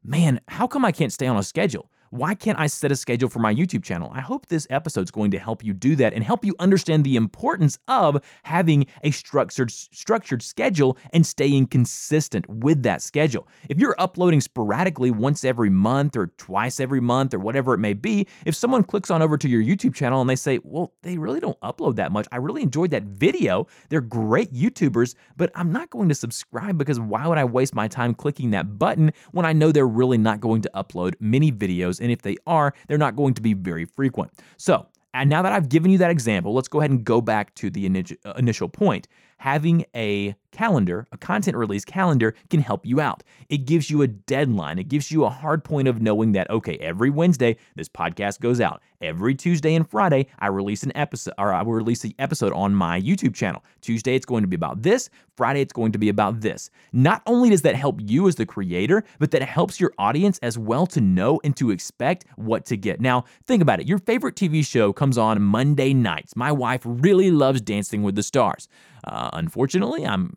man, 0.03 0.41
how 0.49 0.67
come 0.67 0.85
I 0.85 0.93
can't 0.93 1.13
stay 1.13 1.27
on 1.27 1.37
a 1.37 1.43
schedule? 1.43 1.91
Why 2.13 2.35
can't 2.35 2.59
I 2.59 2.67
set 2.67 2.93
a 2.93 2.97
schedule 2.97 3.31
for 3.31 3.39
my 3.39 3.55
YouTube 3.55 3.83
channel? 3.83 4.13
I 4.13 4.21
hope 4.21 4.49
this 4.49 4.67
episode 4.69 5.05
is 5.05 5.11
going 5.11 5.31
to 5.31 5.39
help 5.39 5.65
you 5.65 5.73
do 5.73 5.97
that 5.97 6.13
and 6.13 6.23
help 6.23 6.45
you 6.45 6.55
understand 6.59 7.05
the 7.05 7.17
importance 7.17 7.79
of 7.89 8.23
having 8.43 8.85
a 9.03 9.11
structured 9.13 9.71
structured 9.71 10.43
schedule 10.43 10.99
and 11.15 11.27
staying 11.27 11.69
consistent 11.69 12.47
with 12.51 12.83
that 12.83 13.01
schedule. 13.01 13.49
If 13.71 13.79
you're 13.79 13.95
uploading 13.99 14.43
sporadically 14.43 15.11
once 15.11 15.43
every 15.43 15.71
month 15.71 16.15
or 16.15 16.27
twice 16.37 16.81
every 16.81 17.01
month 17.01 17.33
or 17.33 17.39
whatever 17.39 17.73
it 17.73 17.79
may 17.79 17.95
be, 17.95 18.29
if 18.45 18.55
someone 18.55 18.85
clicks 18.85 19.11
on 19.11 19.23
over 19.23 19.39
to 19.39 19.49
your 19.49 19.63
YouTube 19.63 19.95
channel 19.95 20.21
and 20.21 20.29
they 20.29 20.37
say, 20.37 20.61
"Well, 20.65 20.93
they 21.01 21.17
really 21.17 21.41
don't 21.41 21.59
upload 21.61 21.97
that 21.97 22.13
much. 22.13 22.29
I 22.31 22.37
really 22.37 22.63
enjoyed 22.63 22.91
that 22.91 23.05
video. 23.05 23.67
They're 23.89 24.03
great 24.03 24.53
YouTubers, 24.53 25.15
but 25.39 25.51
I'm 25.55 25.73
not 25.73 25.89
going 25.89 26.11
to 26.11 26.15
subscribe 26.15 26.77
because 26.77 27.01
why 27.01 27.27
would 27.27 27.39
I 27.39 27.45
waste 27.45 27.75
my 27.75 27.89
time 27.89 28.13
clicking 28.13 28.51
that 28.51 28.79
button 28.79 29.13
when 29.31 29.47
I 29.47 29.55
know 29.55 29.73
they're 29.73 29.89
really 29.89 30.19
not 30.19 30.41
going 30.41 30.61
to 30.61 30.71
upload 30.75 31.15
many 31.19 31.51
videos 31.51 32.02
and 32.03 32.13
if 32.13 32.23
they 32.23 32.37
are, 32.47 32.75
they're 32.89 32.99
not 32.99 33.17
going 33.17 33.35
to 33.35 33.43
be 33.43 33.55
very 33.55 33.85
frequent. 33.85 34.33
So, 34.57 34.87
and 35.15 35.29
now 35.29 35.43
that 35.43 35.53
I've 35.53 35.69
given 35.69 35.91
you 35.91 35.99
that 35.99 36.11
example, 36.11 36.55
let's 36.55 36.69
go 36.69 36.81
ahead 36.81 36.91
and 36.91 37.05
go 37.05 37.21
back 37.21 37.55
to 37.57 37.71
the 37.71 37.87
uh, 38.25 38.33
initial 38.37 38.69
point. 38.69 39.09
Having 39.39 39.85
a 39.95 40.35
calendar, 40.53 41.07
a 41.11 41.19
content 41.19 41.57
release 41.57 41.85
calendar, 41.85 42.35
can 42.51 42.61
help 42.61 42.87
you 42.87 43.01
out. 43.01 43.25
It 43.49 43.67
gives 43.67 43.91
you 43.91 44.03
a 44.03 44.07
deadline. 44.07 44.79
It 44.79 44.89
gives 44.89 45.11
you 45.11 45.25
a 45.25 45.31
hard 45.31 45.65
point 45.65 45.89
of 45.89 46.01
knowing 46.01 46.33
that, 46.33 46.49
okay, 46.51 46.77
every 46.79 47.11
Wednesday, 47.11 47.57
this 47.75 47.89
podcast 47.89 48.41
goes 48.41 48.61
out. 48.61 48.81
Every 49.01 49.35
Tuesday 49.35 49.75
and 49.75 49.89
Friday, 49.89 50.29
I 50.39 50.47
release 50.47 50.85
an 50.85 50.93
episode 50.95 51.35
or 51.37 51.53
I 51.53 51.63
will 51.63 51.73
release 51.73 52.03
the 52.03 52.15
episode 52.21 52.53
on 52.53 52.75
my 52.75 53.01
YouTube 53.01 53.35
channel. 53.35 53.65
Tuesday, 53.81 54.15
it's 54.15 54.27
going 54.27 54.43
to 54.43 54.49
be 54.49 54.55
about 54.55 54.83
this. 54.83 55.11
Friday, 55.37 55.61
it's 55.61 55.73
going 55.73 55.91
to 55.93 55.99
be 55.99 56.09
about 56.09 56.41
this. 56.41 56.71
Not 56.93 57.23
only 57.27 57.51
does 57.51 57.63
that 57.63 57.75
help 57.75 57.99
you 58.01 58.29
as 58.29 58.37
the 58.37 58.47
creator, 58.47 59.03
but 59.19 59.33
that 59.33 59.43
helps 59.43 59.81
your 59.81 59.93
audience 59.99 60.39
as 60.41 60.57
well 60.57 60.87
to 60.89 61.01
know 61.01 61.41
and 61.43 61.57
to 61.57 61.71
expect 61.71 62.27
what 62.37 62.65
to 62.67 62.77
get. 62.77 63.01
Now, 63.01 63.25
think 63.47 63.61
about 63.61 63.81
it. 63.81 63.89
Your 63.89 63.99
favorite 63.99 64.37
TV 64.37 64.65
show 64.65 64.93
comes 64.93 65.19
on 65.19 65.43
Monday 65.43 65.95
nights. 65.95 66.37
My 66.37 66.53
wife 66.53 66.83
really 66.85 67.31
loves 67.31 67.61
Dancing 67.61 68.03
with 68.03 68.15
the 68.15 68.23
Stars. 68.23 68.69
Uh, 69.05 69.31
unfortunately, 69.33 70.07
I'm 70.07 70.37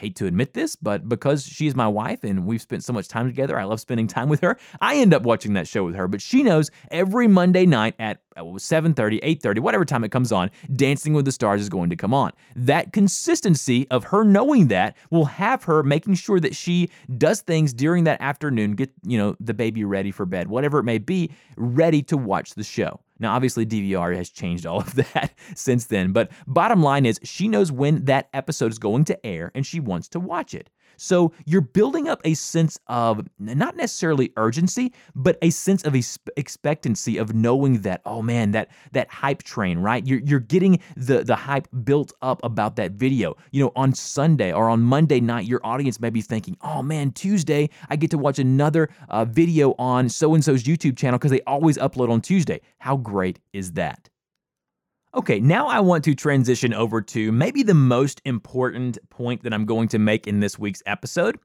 hate 0.00 0.16
to 0.16 0.26
admit 0.26 0.54
this, 0.54 0.76
but 0.76 1.08
because 1.08 1.46
she's 1.46 1.74
my 1.74 1.86
wife 1.86 2.24
and 2.24 2.46
we've 2.46 2.62
spent 2.62 2.82
so 2.82 2.92
much 2.92 3.06
time 3.06 3.26
together, 3.26 3.58
I 3.58 3.64
love 3.64 3.80
spending 3.80 4.06
time 4.06 4.28
with 4.28 4.40
her. 4.40 4.58
I 4.80 4.96
end 4.96 5.12
up 5.12 5.22
watching 5.22 5.52
that 5.52 5.68
show 5.68 5.84
with 5.84 5.94
her, 5.94 6.08
but 6.08 6.22
she 6.22 6.42
knows 6.42 6.70
every 6.90 7.28
Monday 7.28 7.66
night 7.66 7.94
at 7.98 8.22
7:30, 8.36 9.20
8:30, 9.22 9.60
whatever 9.60 9.84
time 9.84 10.02
it 10.02 10.10
comes 10.10 10.32
on, 10.32 10.50
Dancing 10.74 11.12
with 11.12 11.26
the 11.26 11.32
Stars 11.32 11.60
is 11.60 11.68
going 11.68 11.90
to 11.90 11.96
come 11.96 12.14
on. 12.14 12.32
That 12.56 12.92
consistency 12.94 13.86
of 13.90 14.04
her 14.04 14.24
knowing 14.24 14.68
that 14.68 14.96
will 15.10 15.26
have 15.26 15.64
her 15.64 15.82
making 15.82 16.14
sure 16.14 16.40
that 16.40 16.56
she 16.56 16.88
does 17.18 17.42
things 17.42 17.74
during 17.74 18.04
that 18.04 18.20
afternoon, 18.22 18.72
get, 18.72 18.90
you 19.04 19.18
know, 19.18 19.36
the 19.38 19.52
baby 19.52 19.84
ready 19.84 20.10
for 20.10 20.24
bed, 20.24 20.48
whatever 20.48 20.78
it 20.78 20.84
may 20.84 20.98
be, 20.98 21.30
ready 21.56 22.02
to 22.04 22.16
watch 22.16 22.54
the 22.54 22.64
show. 22.64 23.00
Now, 23.20 23.34
obviously, 23.34 23.66
DVR 23.66 24.16
has 24.16 24.30
changed 24.30 24.66
all 24.66 24.80
of 24.80 24.94
that 25.12 25.34
since 25.54 25.86
then, 25.86 26.12
but 26.12 26.30
bottom 26.46 26.82
line 26.82 27.06
is 27.06 27.20
she 27.22 27.46
knows 27.46 27.70
when 27.70 28.06
that 28.06 28.28
episode 28.32 28.72
is 28.72 28.78
going 28.78 29.04
to 29.04 29.26
air 29.26 29.52
and 29.54 29.64
she 29.64 29.78
wants 29.78 30.08
to 30.08 30.20
watch 30.20 30.54
it. 30.54 30.70
So 31.00 31.32
you're 31.46 31.62
building 31.62 32.08
up 32.08 32.20
a 32.26 32.34
sense 32.34 32.78
of 32.86 33.26
not 33.38 33.74
necessarily 33.74 34.34
urgency, 34.36 34.92
but 35.14 35.38
a 35.40 35.48
sense 35.48 35.82
of 35.84 35.96
expectancy 36.36 37.16
of 37.16 37.34
knowing 37.34 37.80
that 37.80 38.02
oh 38.04 38.20
man, 38.20 38.50
that 38.50 38.68
that 38.92 39.08
hype 39.08 39.42
train, 39.42 39.78
right? 39.78 40.06
You're 40.06 40.20
you're 40.20 40.40
getting 40.40 40.78
the 40.98 41.24
the 41.24 41.36
hype 41.36 41.68
built 41.84 42.12
up 42.20 42.44
about 42.44 42.76
that 42.76 42.92
video. 42.92 43.34
You 43.50 43.64
know, 43.64 43.72
on 43.76 43.94
Sunday 43.94 44.52
or 44.52 44.68
on 44.68 44.82
Monday 44.82 45.20
night, 45.20 45.46
your 45.46 45.60
audience 45.64 46.00
may 46.00 46.10
be 46.10 46.20
thinking, 46.20 46.58
oh 46.60 46.82
man, 46.82 47.12
Tuesday 47.12 47.70
I 47.88 47.96
get 47.96 48.10
to 48.10 48.18
watch 48.18 48.38
another 48.38 48.90
uh, 49.08 49.24
video 49.24 49.74
on 49.78 50.10
so 50.10 50.34
and 50.34 50.44
so's 50.44 50.64
YouTube 50.64 50.98
channel 50.98 51.18
because 51.18 51.30
they 51.30 51.40
always 51.46 51.78
upload 51.78 52.10
on 52.10 52.20
Tuesday. 52.20 52.60
How 52.78 52.98
great 52.98 53.38
is 53.54 53.72
that? 53.72 54.10
Okay, 55.12 55.40
now 55.40 55.66
I 55.66 55.80
want 55.80 56.04
to 56.04 56.14
transition 56.14 56.72
over 56.72 57.02
to 57.02 57.32
maybe 57.32 57.64
the 57.64 57.74
most 57.74 58.22
important 58.24 58.96
point 59.08 59.42
that 59.42 59.52
I'm 59.52 59.64
going 59.64 59.88
to 59.88 59.98
make 59.98 60.28
in 60.28 60.38
this 60.38 60.56
week's 60.56 60.84
episode, 60.86 61.36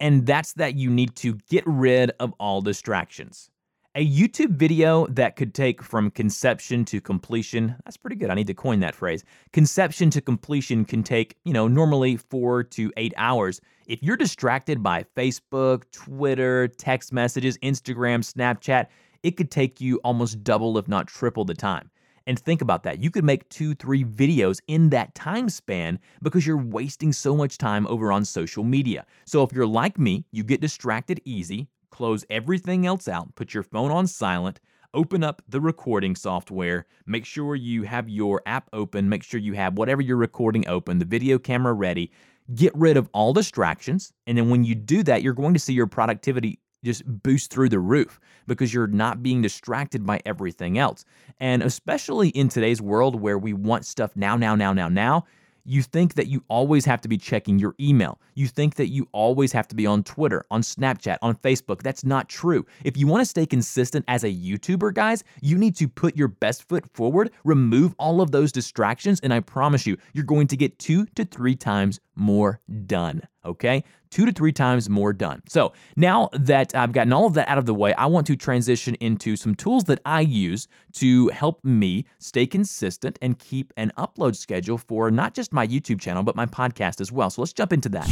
and 0.00 0.26
that's 0.26 0.54
that 0.54 0.74
you 0.74 0.90
need 0.90 1.14
to 1.16 1.38
get 1.48 1.62
rid 1.64 2.10
of 2.18 2.34
all 2.40 2.60
distractions. 2.60 3.48
A 3.94 4.04
YouTube 4.04 4.56
video 4.56 5.06
that 5.06 5.36
could 5.36 5.54
take 5.54 5.84
from 5.84 6.10
conception 6.10 6.84
to 6.86 7.00
completion, 7.00 7.76
that's 7.84 7.96
pretty 7.96 8.16
good. 8.16 8.28
I 8.28 8.34
need 8.34 8.48
to 8.48 8.54
coin 8.54 8.80
that 8.80 8.96
phrase. 8.96 9.22
Conception 9.52 10.10
to 10.10 10.20
completion 10.20 10.84
can 10.84 11.04
take, 11.04 11.36
you 11.44 11.52
know, 11.52 11.68
normally 11.68 12.16
four 12.16 12.64
to 12.64 12.92
eight 12.96 13.14
hours. 13.16 13.60
If 13.86 14.02
you're 14.02 14.16
distracted 14.16 14.82
by 14.82 15.04
Facebook, 15.16 15.84
Twitter, 15.92 16.66
text 16.66 17.12
messages, 17.12 17.56
Instagram, 17.58 18.24
Snapchat, 18.24 18.86
it 19.22 19.36
could 19.36 19.52
take 19.52 19.80
you 19.80 20.00
almost 20.02 20.42
double, 20.42 20.76
if 20.76 20.88
not 20.88 21.06
triple 21.06 21.44
the 21.44 21.54
time. 21.54 21.88
And 22.26 22.38
think 22.38 22.62
about 22.62 22.82
that. 22.84 23.02
You 23.02 23.10
could 23.10 23.24
make 23.24 23.48
two, 23.48 23.74
three 23.74 24.04
videos 24.04 24.60
in 24.66 24.90
that 24.90 25.14
time 25.14 25.48
span 25.48 25.98
because 26.22 26.46
you're 26.46 26.56
wasting 26.56 27.12
so 27.12 27.36
much 27.36 27.58
time 27.58 27.86
over 27.86 28.12
on 28.12 28.24
social 28.24 28.64
media. 28.64 29.04
So 29.24 29.42
if 29.42 29.52
you're 29.52 29.66
like 29.66 29.98
me, 29.98 30.24
you 30.30 30.44
get 30.44 30.60
distracted 30.60 31.20
easy, 31.24 31.68
close 31.90 32.24
everything 32.30 32.86
else 32.86 33.08
out, 33.08 33.34
put 33.34 33.54
your 33.54 33.62
phone 33.62 33.90
on 33.90 34.06
silent, 34.06 34.60
open 34.94 35.24
up 35.24 35.42
the 35.48 35.60
recording 35.60 36.14
software, 36.14 36.86
make 37.06 37.24
sure 37.24 37.56
you 37.56 37.82
have 37.82 38.08
your 38.08 38.42
app 38.46 38.68
open, 38.72 39.08
make 39.08 39.22
sure 39.22 39.40
you 39.40 39.54
have 39.54 39.78
whatever 39.78 40.02
you're 40.02 40.16
recording 40.16 40.66
open, 40.68 40.98
the 40.98 41.04
video 41.04 41.38
camera 41.38 41.72
ready. 41.72 42.10
Get 42.54 42.74
rid 42.74 42.96
of 42.96 43.08
all 43.12 43.32
distractions. 43.32 44.12
And 44.26 44.36
then 44.36 44.50
when 44.50 44.64
you 44.64 44.74
do 44.74 45.02
that, 45.04 45.22
you're 45.22 45.32
going 45.32 45.54
to 45.54 45.60
see 45.60 45.72
your 45.72 45.86
productivity 45.86 46.58
just 46.84 47.02
boost 47.06 47.50
through 47.50 47.68
the 47.68 47.78
roof 47.78 48.18
because 48.46 48.72
you're 48.72 48.86
not 48.86 49.22
being 49.22 49.42
distracted 49.42 50.04
by 50.04 50.20
everything 50.26 50.78
else. 50.78 51.04
And 51.40 51.62
especially 51.62 52.28
in 52.30 52.48
today's 52.48 52.80
world 52.80 53.20
where 53.20 53.38
we 53.38 53.52
want 53.52 53.86
stuff 53.86 54.12
now, 54.16 54.36
now, 54.36 54.54
now, 54.54 54.72
now, 54.72 54.88
now, 54.88 55.24
you 55.64 55.82
think 55.82 56.14
that 56.14 56.26
you 56.26 56.42
always 56.48 56.84
have 56.84 57.00
to 57.02 57.08
be 57.08 57.16
checking 57.16 57.58
your 57.58 57.74
email. 57.78 58.20
You 58.34 58.48
think 58.48 58.74
that 58.76 58.88
you 58.88 59.08
always 59.12 59.52
have 59.52 59.68
to 59.68 59.76
be 59.76 59.86
on 59.86 60.02
Twitter, 60.02 60.44
on 60.50 60.62
Snapchat, 60.62 61.18
on 61.22 61.36
Facebook. 61.36 61.82
That's 61.82 62.04
not 62.04 62.28
true. 62.28 62.66
If 62.84 62.96
you 62.96 63.06
want 63.06 63.20
to 63.20 63.26
stay 63.26 63.46
consistent 63.46 64.04
as 64.08 64.24
a 64.24 64.32
YouTuber, 64.32 64.94
guys, 64.94 65.22
you 65.40 65.56
need 65.58 65.76
to 65.76 65.88
put 65.88 66.16
your 66.16 66.28
best 66.28 66.68
foot 66.68 66.84
forward, 66.94 67.30
remove 67.44 67.94
all 67.98 68.20
of 68.20 68.32
those 68.32 68.52
distractions, 68.52 69.20
and 69.20 69.32
I 69.32 69.40
promise 69.40 69.86
you, 69.86 69.96
you're 70.12 70.24
going 70.24 70.48
to 70.48 70.56
get 70.56 70.78
two 70.78 71.06
to 71.14 71.24
three 71.24 71.54
times 71.54 72.00
more 72.16 72.60
done. 72.86 73.22
Okay? 73.44 73.84
Two 74.10 74.26
to 74.26 74.32
three 74.32 74.52
times 74.52 74.90
more 74.90 75.12
done. 75.12 75.42
So 75.48 75.72
now 75.96 76.28
that 76.32 76.74
I've 76.74 76.92
gotten 76.92 77.12
all 77.12 77.26
of 77.26 77.34
that 77.34 77.48
out 77.48 77.58
of 77.58 77.66
the 77.66 77.74
way, 77.74 77.94
I 77.94 78.06
want 78.06 78.26
to 78.28 78.36
transition 78.36 78.94
into 78.96 79.36
some 79.36 79.54
tools 79.54 79.84
that 79.84 80.00
I 80.04 80.20
use 80.20 80.68
to 80.94 81.28
help 81.28 81.64
me 81.64 82.04
stay 82.18 82.46
consistent 82.46 83.18
and 83.22 83.38
keep 83.38 83.72
an 83.76 83.92
upload 83.96 84.36
schedule 84.36 84.78
for 84.78 85.10
not 85.10 85.34
just 85.34 85.52
my 85.52 85.66
YouTube 85.66 86.00
channel, 86.00 86.22
but 86.22 86.36
my 86.36 86.46
podcast 86.46 87.00
as 87.00 87.10
well. 87.10 87.30
So 87.30 87.42
let's 87.42 87.52
jump 87.52 87.72
into 87.72 87.88
that. 87.90 88.08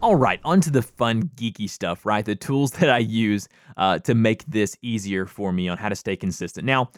All 0.00 0.14
right, 0.14 0.38
onto 0.44 0.70
the 0.70 0.82
fun, 0.82 1.24
geeky 1.34 1.68
stuff, 1.68 2.06
right? 2.06 2.24
The 2.24 2.36
tools 2.36 2.70
that 2.72 2.88
I 2.88 2.98
use 2.98 3.48
uh, 3.76 3.98
to 4.00 4.14
make 4.14 4.44
this 4.46 4.76
easier 4.80 5.26
for 5.26 5.52
me 5.52 5.68
on 5.68 5.76
how 5.76 5.88
to 5.88 5.96
stay 5.96 6.14
consistent. 6.14 6.64
Now, 6.64 6.90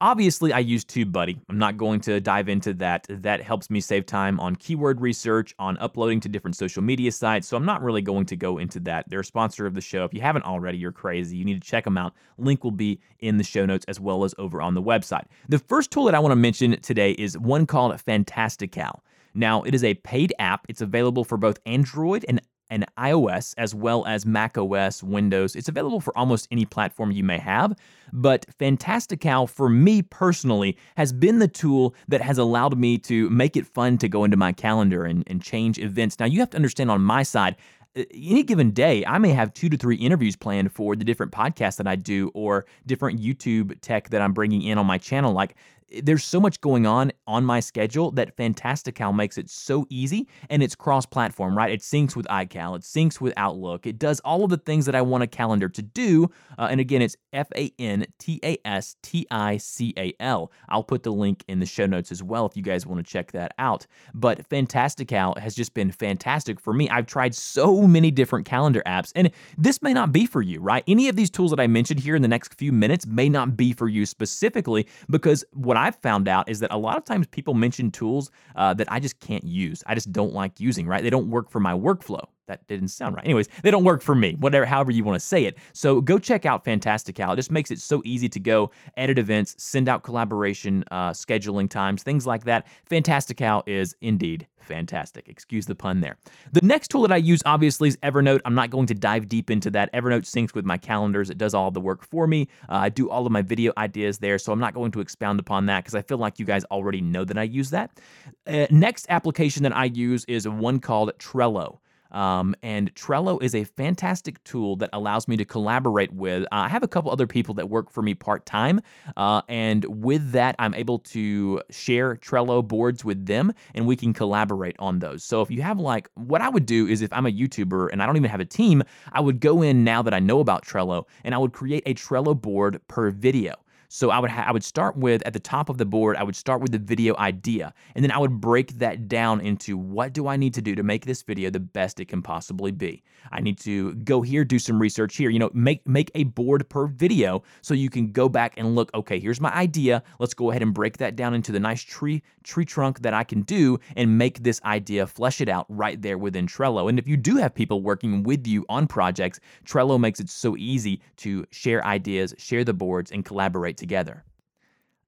Obviously, 0.00 0.52
I 0.52 0.60
use 0.60 0.84
TubeBuddy. 0.84 1.40
I'm 1.48 1.58
not 1.58 1.76
going 1.76 2.00
to 2.02 2.20
dive 2.20 2.48
into 2.48 2.72
that. 2.74 3.06
That 3.08 3.42
helps 3.42 3.68
me 3.68 3.80
save 3.80 4.06
time 4.06 4.38
on 4.38 4.54
keyword 4.54 5.00
research, 5.00 5.56
on 5.58 5.76
uploading 5.78 6.20
to 6.20 6.28
different 6.28 6.56
social 6.56 6.82
media 6.82 7.10
sites. 7.10 7.48
So 7.48 7.56
I'm 7.56 7.64
not 7.64 7.82
really 7.82 8.02
going 8.02 8.24
to 8.26 8.36
go 8.36 8.58
into 8.58 8.78
that. 8.80 9.06
They're 9.08 9.20
a 9.20 9.24
sponsor 9.24 9.66
of 9.66 9.74
the 9.74 9.80
show. 9.80 10.04
If 10.04 10.14
you 10.14 10.20
haven't 10.20 10.44
already, 10.44 10.78
you're 10.78 10.92
crazy. 10.92 11.36
You 11.36 11.44
need 11.44 11.60
to 11.60 11.68
check 11.68 11.82
them 11.82 11.98
out. 11.98 12.14
Link 12.36 12.62
will 12.62 12.70
be 12.70 13.00
in 13.18 13.38
the 13.38 13.44
show 13.44 13.66
notes 13.66 13.84
as 13.88 13.98
well 13.98 14.22
as 14.22 14.36
over 14.38 14.62
on 14.62 14.74
the 14.74 14.82
website. 14.82 15.24
The 15.48 15.58
first 15.58 15.90
tool 15.90 16.04
that 16.04 16.14
I 16.14 16.20
want 16.20 16.30
to 16.30 16.36
mention 16.36 16.80
today 16.80 17.12
is 17.12 17.36
one 17.36 17.66
called 17.66 18.00
Fantastical. 18.00 19.02
Now, 19.34 19.62
it 19.62 19.74
is 19.74 19.82
a 19.82 19.94
paid 19.94 20.32
app. 20.38 20.64
It's 20.68 20.80
available 20.80 21.24
for 21.24 21.36
both 21.36 21.58
Android 21.66 22.24
and 22.28 22.40
and 22.70 22.86
iOS 22.96 23.54
as 23.56 23.74
well 23.74 24.04
as 24.06 24.26
Mac 24.26 24.56
OS, 24.58 25.02
Windows. 25.02 25.56
It's 25.56 25.68
available 25.68 26.00
for 26.00 26.16
almost 26.16 26.48
any 26.50 26.64
platform 26.64 27.10
you 27.10 27.24
may 27.24 27.38
have, 27.38 27.74
but 28.12 28.46
Fantastical 28.58 29.46
for 29.46 29.68
me 29.68 30.02
personally 30.02 30.76
has 30.96 31.12
been 31.12 31.38
the 31.38 31.48
tool 31.48 31.94
that 32.08 32.20
has 32.20 32.38
allowed 32.38 32.78
me 32.78 32.98
to 32.98 33.28
make 33.30 33.56
it 33.56 33.66
fun 33.66 33.98
to 33.98 34.08
go 34.08 34.24
into 34.24 34.36
my 34.36 34.52
calendar 34.52 35.04
and, 35.04 35.24
and 35.26 35.42
change 35.42 35.78
events. 35.78 36.18
Now, 36.18 36.26
you 36.26 36.40
have 36.40 36.50
to 36.50 36.56
understand 36.56 36.90
on 36.90 37.02
my 37.02 37.22
side, 37.22 37.56
uh, 37.96 38.02
any 38.12 38.42
given 38.42 38.70
day, 38.70 39.04
I 39.06 39.18
may 39.18 39.30
have 39.30 39.52
two 39.54 39.68
to 39.70 39.76
three 39.76 39.96
interviews 39.96 40.36
planned 40.36 40.72
for 40.72 40.94
the 40.94 41.04
different 41.04 41.32
podcasts 41.32 41.76
that 41.76 41.86
I 41.86 41.96
do 41.96 42.30
or 42.34 42.66
different 42.86 43.20
YouTube 43.20 43.78
tech 43.80 44.10
that 44.10 44.20
I'm 44.20 44.32
bringing 44.32 44.62
in 44.62 44.78
on 44.78 44.86
my 44.86 44.98
channel. 44.98 45.32
Like 45.32 45.56
there's 46.02 46.24
so 46.24 46.40
much 46.40 46.60
going 46.60 46.86
on 46.86 47.12
on 47.26 47.44
my 47.44 47.60
schedule 47.60 48.10
that 48.12 48.36
Fantastical 48.36 49.12
makes 49.12 49.38
it 49.38 49.48
so 49.48 49.86
easy 49.88 50.28
and 50.50 50.62
it's 50.62 50.74
cross 50.74 51.06
platform, 51.06 51.56
right? 51.56 51.70
It 51.70 51.80
syncs 51.80 52.14
with 52.14 52.26
iCal, 52.26 52.76
it 52.76 52.82
syncs 52.82 53.20
with 53.20 53.32
Outlook, 53.36 53.86
it 53.86 53.98
does 53.98 54.20
all 54.20 54.44
of 54.44 54.50
the 54.50 54.58
things 54.58 54.86
that 54.86 54.94
I 54.94 55.02
want 55.02 55.22
a 55.22 55.26
calendar 55.26 55.68
to 55.68 55.82
do. 55.82 56.30
Uh, 56.58 56.68
and 56.70 56.80
again, 56.80 57.02
it's 57.02 57.16
F 57.32 57.48
A 57.56 57.72
N 57.78 58.06
T 58.18 58.40
A 58.44 58.58
S 58.64 58.96
T 59.02 59.26
I 59.30 59.56
C 59.56 59.94
A 59.96 60.12
L. 60.20 60.52
I'll 60.68 60.82
put 60.82 61.02
the 61.02 61.12
link 61.12 61.44
in 61.48 61.60
the 61.60 61.66
show 61.66 61.86
notes 61.86 62.12
as 62.12 62.22
well 62.22 62.46
if 62.46 62.56
you 62.56 62.62
guys 62.62 62.86
want 62.86 63.04
to 63.04 63.10
check 63.10 63.32
that 63.32 63.54
out. 63.58 63.86
But 64.14 64.46
Fantastical 64.46 65.34
has 65.40 65.54
just 65.54 65.74
been 65.74 65.90
fantastic 65.90 66.60
for 66.60 66.72
me. 66.72 66.88
I've 66.90 67.06
tried 67.06 67.34
so 67.34 67.86
many 67.86 68.10
different 68.10 68.46
calendar 68.46 68.82
apps, 68.86 69.12
and 69.14 69.30
this 69.56 69.80
may 69.82 69.94
not 69.94 70.12
be 70.12 70.26
for 70.26 70.42
you, 70.42 70.60
right? 70.60 70.84
Any 70.86 71.08
of 71.08 71.16
these 71.16 71.30
tools 71.30 71.50
that 71.50 71.60
I 71.60 71.66
mentioned 71.66 72.00
here 72.00 72.14
in 72.14 72.22
the 72.22 72.28
next 72.28 72.54
few 72.54 72.72
minutes 72.72 73.06
may 73.06 73.28
not 73.28 73.56
be 73.56 73.72
for 73.72 73.88
you 73.88 74.04
specifically 74.04 74.86
because 75.08 75.44
what 75.52 75.77
I've 75.78 75.96
found 75.96 76.28
out 76.28 76.48
is 76.48 76.60
that 76.60 76.72
a 76.72 76.76
lot 76.78 76.96
of 76.96 77.04
times 77.04 77.26
people 77.28 77.54
mention 77.54 77.90
tools 77.90 78.30
uh, 78.56 78.74
that 78.74 78.90
I 78.90 79.00
just 79.00 79.20
can't 79.20 79.44
use. 79.44 79.82
I 79.86 79.94
just 79.94 80.12
don't 80.12 80.34
like 80.34 80.60
using, 80.60 80.86
right? 80.86 81.02
They 81.02 81.10
don't 81.10 81.30
work 81.30 81.50
for 81.50 81.60
my 81.60 81.72
workflow. 81.72 82.26
That 82.48 82.66
didn't 82.66 82.88
sound 82.88 83.16
right. 83.16 83.24
Anyways, 83.24 83.48
they 83.62 83.70
don't 83.70 83.84
work 83.84 84.02
for 84.02 84.14
me, 84.14 84.36
whatever, 84.40 84.66
however 84.66 84.90
you 84.90 85.04
want 85.04 85.18
to 85.18 85.24
say 85.24 85.44
it. 85.44 85.56
So 85.72 86.00
go 86.00 86.18
check 86.18 86.44
out 86.44 86.64
Fantastical. 86.64 87.32
It 87.32 87.36
just 87.36 87.50
makes 87.50 87.70
it 87.70 87.80
so 87.80 88.02
easy 88.04 88.28
to 88.28 88.40
go 88.40 88.70
edit 88.96 89.18
events, 89.18 89.54
send 89.58 89.88
out 89.88 90.02
collaboration, 90.02 90.84
uh, 90.90 91.10
scheduling 91.12 91.70
times, 91.70 92.02
things 92.02 92.26
like 92.26 92.44
that. 92.44 92.66
Fantastical 92.86 93.62
is 93.66 93.94
indeed 94.00 94.46
fantastic. 94.68 95.28
Excuse 95.28 95.66
the 95.66 95.74
pun 95.74 96.00
there. 96.00 96.18
The 96.52 96.60
next 96.60 96.88
tool 96.88 97.02
that 97.02 97.10
I 97.12 97.16
use, 97.16 97.40
obviously, 97.46 97.88
is 97.88 97.96
Evernote. 97.98 98.40
I'm 98.44 98.54
not 98.54 98.70
going 98.70 98.86
to 98.86 98.94
dive 98.94 99.28
deep 99.28 99.50
into 99.50 99.70
that. 99.70 99.92
Evernote 99.92 100.24
syncs 100.24 100.54
with 100.54 100.64
my 100.64 100.76
calendars, 100.76 101.30
it 101.30 101.38
does 101.38 101.54
all 101.54 101.70
the 101.70 101.80
work 101.80 102.04
for 102.04 102.26
me. 102.26 102.48
Uh, 102.68 102.74
I 102.74 102.88
do 102.90 103.08
all 103.08 103.26
of 103.26 103.32
my 103.32 103.42
video 103.42 103.72
ideas 103.78 104.18
there, 104.18 104.38
so 104.38 104.52
I'm 104.52 104.60
not 104.60 104.74
going 104.74 104.92
to 104.92 105.00
expound 105.00 105.40
upon 105.40 105.66
that 105.66 105.84
because 105.84 105.94
I 105.94 106.02
feel 106.02 106.18
like 106.18 106.38
you 106.38 106.44
guys 106.44 106.64
already 106.66 107.00
know 107.00 107.24
that 107.24 107.38
I 107.38 107.44
use 107.44 107.70
that. 107.70 107.98
Uh, 108.46 108.66
next 108.70 109.06
application 109.08 109.62
that 109.62 109.74
I 109.74 109.86
use 109.86 110.24
is 110.26 110.46
one 110.46 110.78
called 110.78 111.10
Trello. 111.18 111.78
Um, 112.10 112.54
and 112.62 112.94
Trello 112.94 113.42
is 113.42 113.54
a 113.54 113.64
fantastic 113.64 114.42
tool 114.44 114.76
that 114.76 114.90
allows 114.92 115.28
me 115.28 115.36
to 115.36 115.44
collaborate 115.44 116.12
with. 116.12 116.44
Uh, 116.44 116.46
I 116.50 116.68
have 116.68 116.82
a 116.82 116.88
couple 116.88 117.10
other 117.10 117.26
people 117.26 117.54
that 117.54 117.68
work 117.68 117.90
for 117.90 118.02
me 118.02 118.14
part 118.14 118.46
time, 118.46 118.80
uh, 119.16 119.42
and 119.48 119.84
with 119.84 120.32
that, 120.32 120.56
I'm 120.58 120.74
able 120.74 120.98
to 121.00 121.60
share 121.70 122.16
Trello 122.16 122.66
boards 122.66 123.04
with 123.04 123.26
them, 123.26 123.52
and 123.74 123.86
we 123.86 123.96
can 123.96 124.12
collaborate 124.12 124.76
on 124.78 124.98
those. 125.00 125.22
So 125.24 125.42
if 125.42 125.50
you 125.50 125.62
have 125.62 125.78
like, 125.78 126.08
what 126.14 126.40
I 126.40 126.48
would 126.48 126.66
do 126.66 126.86
is 126.86 127.02
if 127.02 127.12
I'm 127.12 127.26
a 127.26 127.32
YouTuber 127.32 127.90
and 127.92 128.02
I 128.02 128.06
don't 128.06 128.16
even 128.16 128.30
have 128.30 128.40
a 128.40 128.44
team, 128.44 128.82
I 129.12 129.20
would 129.20 129.40
go 129.40 129.62
in 129.62 129.84
now 129.84 130.02
that 130.02 130.14
I 130.14 130.18
know 130.18 130.40
about 130.40 130.64
Trello, 130.64 131.04
and 131.24 131.34
I 131.34 131.38
would 131.38 131.52
create 131.52 131.82
a 131.86 131.94
Trello 131.94 132.40
board 132.40 132.80
per 132.88 133.10
video. 133.10 133.54
So 133.88 134.10
I 134.10 134.18
would 134.18 134.30
ha- 134.30 134.44
I 134.46 134.52
would 134.52 134.64
start 134.64 134.96
with 134.96 135.22
at 135.24 135.32
the 135.32 135.40
top 135.40 135.70
of 135.70 135.78
the 135.78 135.86
board, 135.86 136.16
I 136.16 136.22
would 136.22 136.36
start 136.36 136.60
with 136.60 136.72
the 136.72 136.78
video 136.78 137.16
idea, 137.16 137.72
and 137.94 138.04
then 138.04 138.12
I 138.12 138.18
would 138.18 138.38
break 138.38 138.78
that 138.78 139.08
down 139.08 139.40
into 139.40 139.78
what 139.78 140.12
do 140.12 140.28
I 140.28 140.36
need 140.36 140.52
to 140.54 140.62
do 140.62 140.74
to 140.74 140.82
make 140.82 141.06
this 141.06 141.22
video 141.22 141.48
the 141.48 141.60
best 141.60 141.98
it 141.98 142.06
can 142.06 142.20
possibly 142.20 142.70
be. 142.70 143.02
I 143.32 143.40
need 143.40 143.58
to 143.60 143.94
go 143.94 144.20
here, 144.20 144.44
do 144.44 144.58
some 144.58 144.78
research 144.78 145.16
here, 145.16 145.30
you 145.30 145.38
know, 145.38 145.50
make 145.54 145.86
make 145.88 146.10
a 146.14 146.24
board 146.24 146.68
per 146.68 146.86
video 146.86 147.42
so 147.62 147.72
you 147.72 147.88
can 147.88 148.12
go 148.12 148.28
back 148.28 148.54
and 148.58 148.74
look, 148.74 148.90
okay, 148.94 149.18
here's 149.18 149.40
my 149.40 149.52
idea. 149.54 150.02
Let's 150.18 150.34
go 150.34 150.50
ahead 150.50 150.62
and 150.62 150.74
break 150.74 150.98
that 150.98 151.16
down 151.16 151.32
into 151.32 151.50
the 151.50 151.60
nice 151.60 151.82
tree 151.82 152.22
tree 152.42 152.66
trunk 152.66 153.00
that 153.00 153.14
I 153.14 153.24
can 153.24 153.40
do 153.42 153.78
and 153.96 154.18
make 154.18 154.42
this 154.42 154.60
idea 154.64 155.06
flesh 155.06 155.40
it 155.40 155.48
out 155.48 155.64
right 155.70 156.00
there 156.00 156.18
within 156.18 156.46
Trello. 156.46 156.90
And 156.90 156.98
if 156.98 157.08
you 157.08 157.16
do 157.16 157.36
have 157.36 157.54
people 157.54 157.80
working 157.80 158.22
with 158.22 158.46
you 158.46 158.66
on 158.68 158.86
projects, 158.86 159.40
Trello 159.64 159.98
makes 159.98 160.20
it 160.20 160.28
so 160.28 160.56
easy 160.58 161.00
to 161.18 161.46
share 161.50 161.84
ideas, 161.86 162.34
share 162.36 162.64
the 162.64 162.74
boards 162.74 163.12
and 163.12 163.24
collaborate 163.24 163.77
together. 163.78 164.24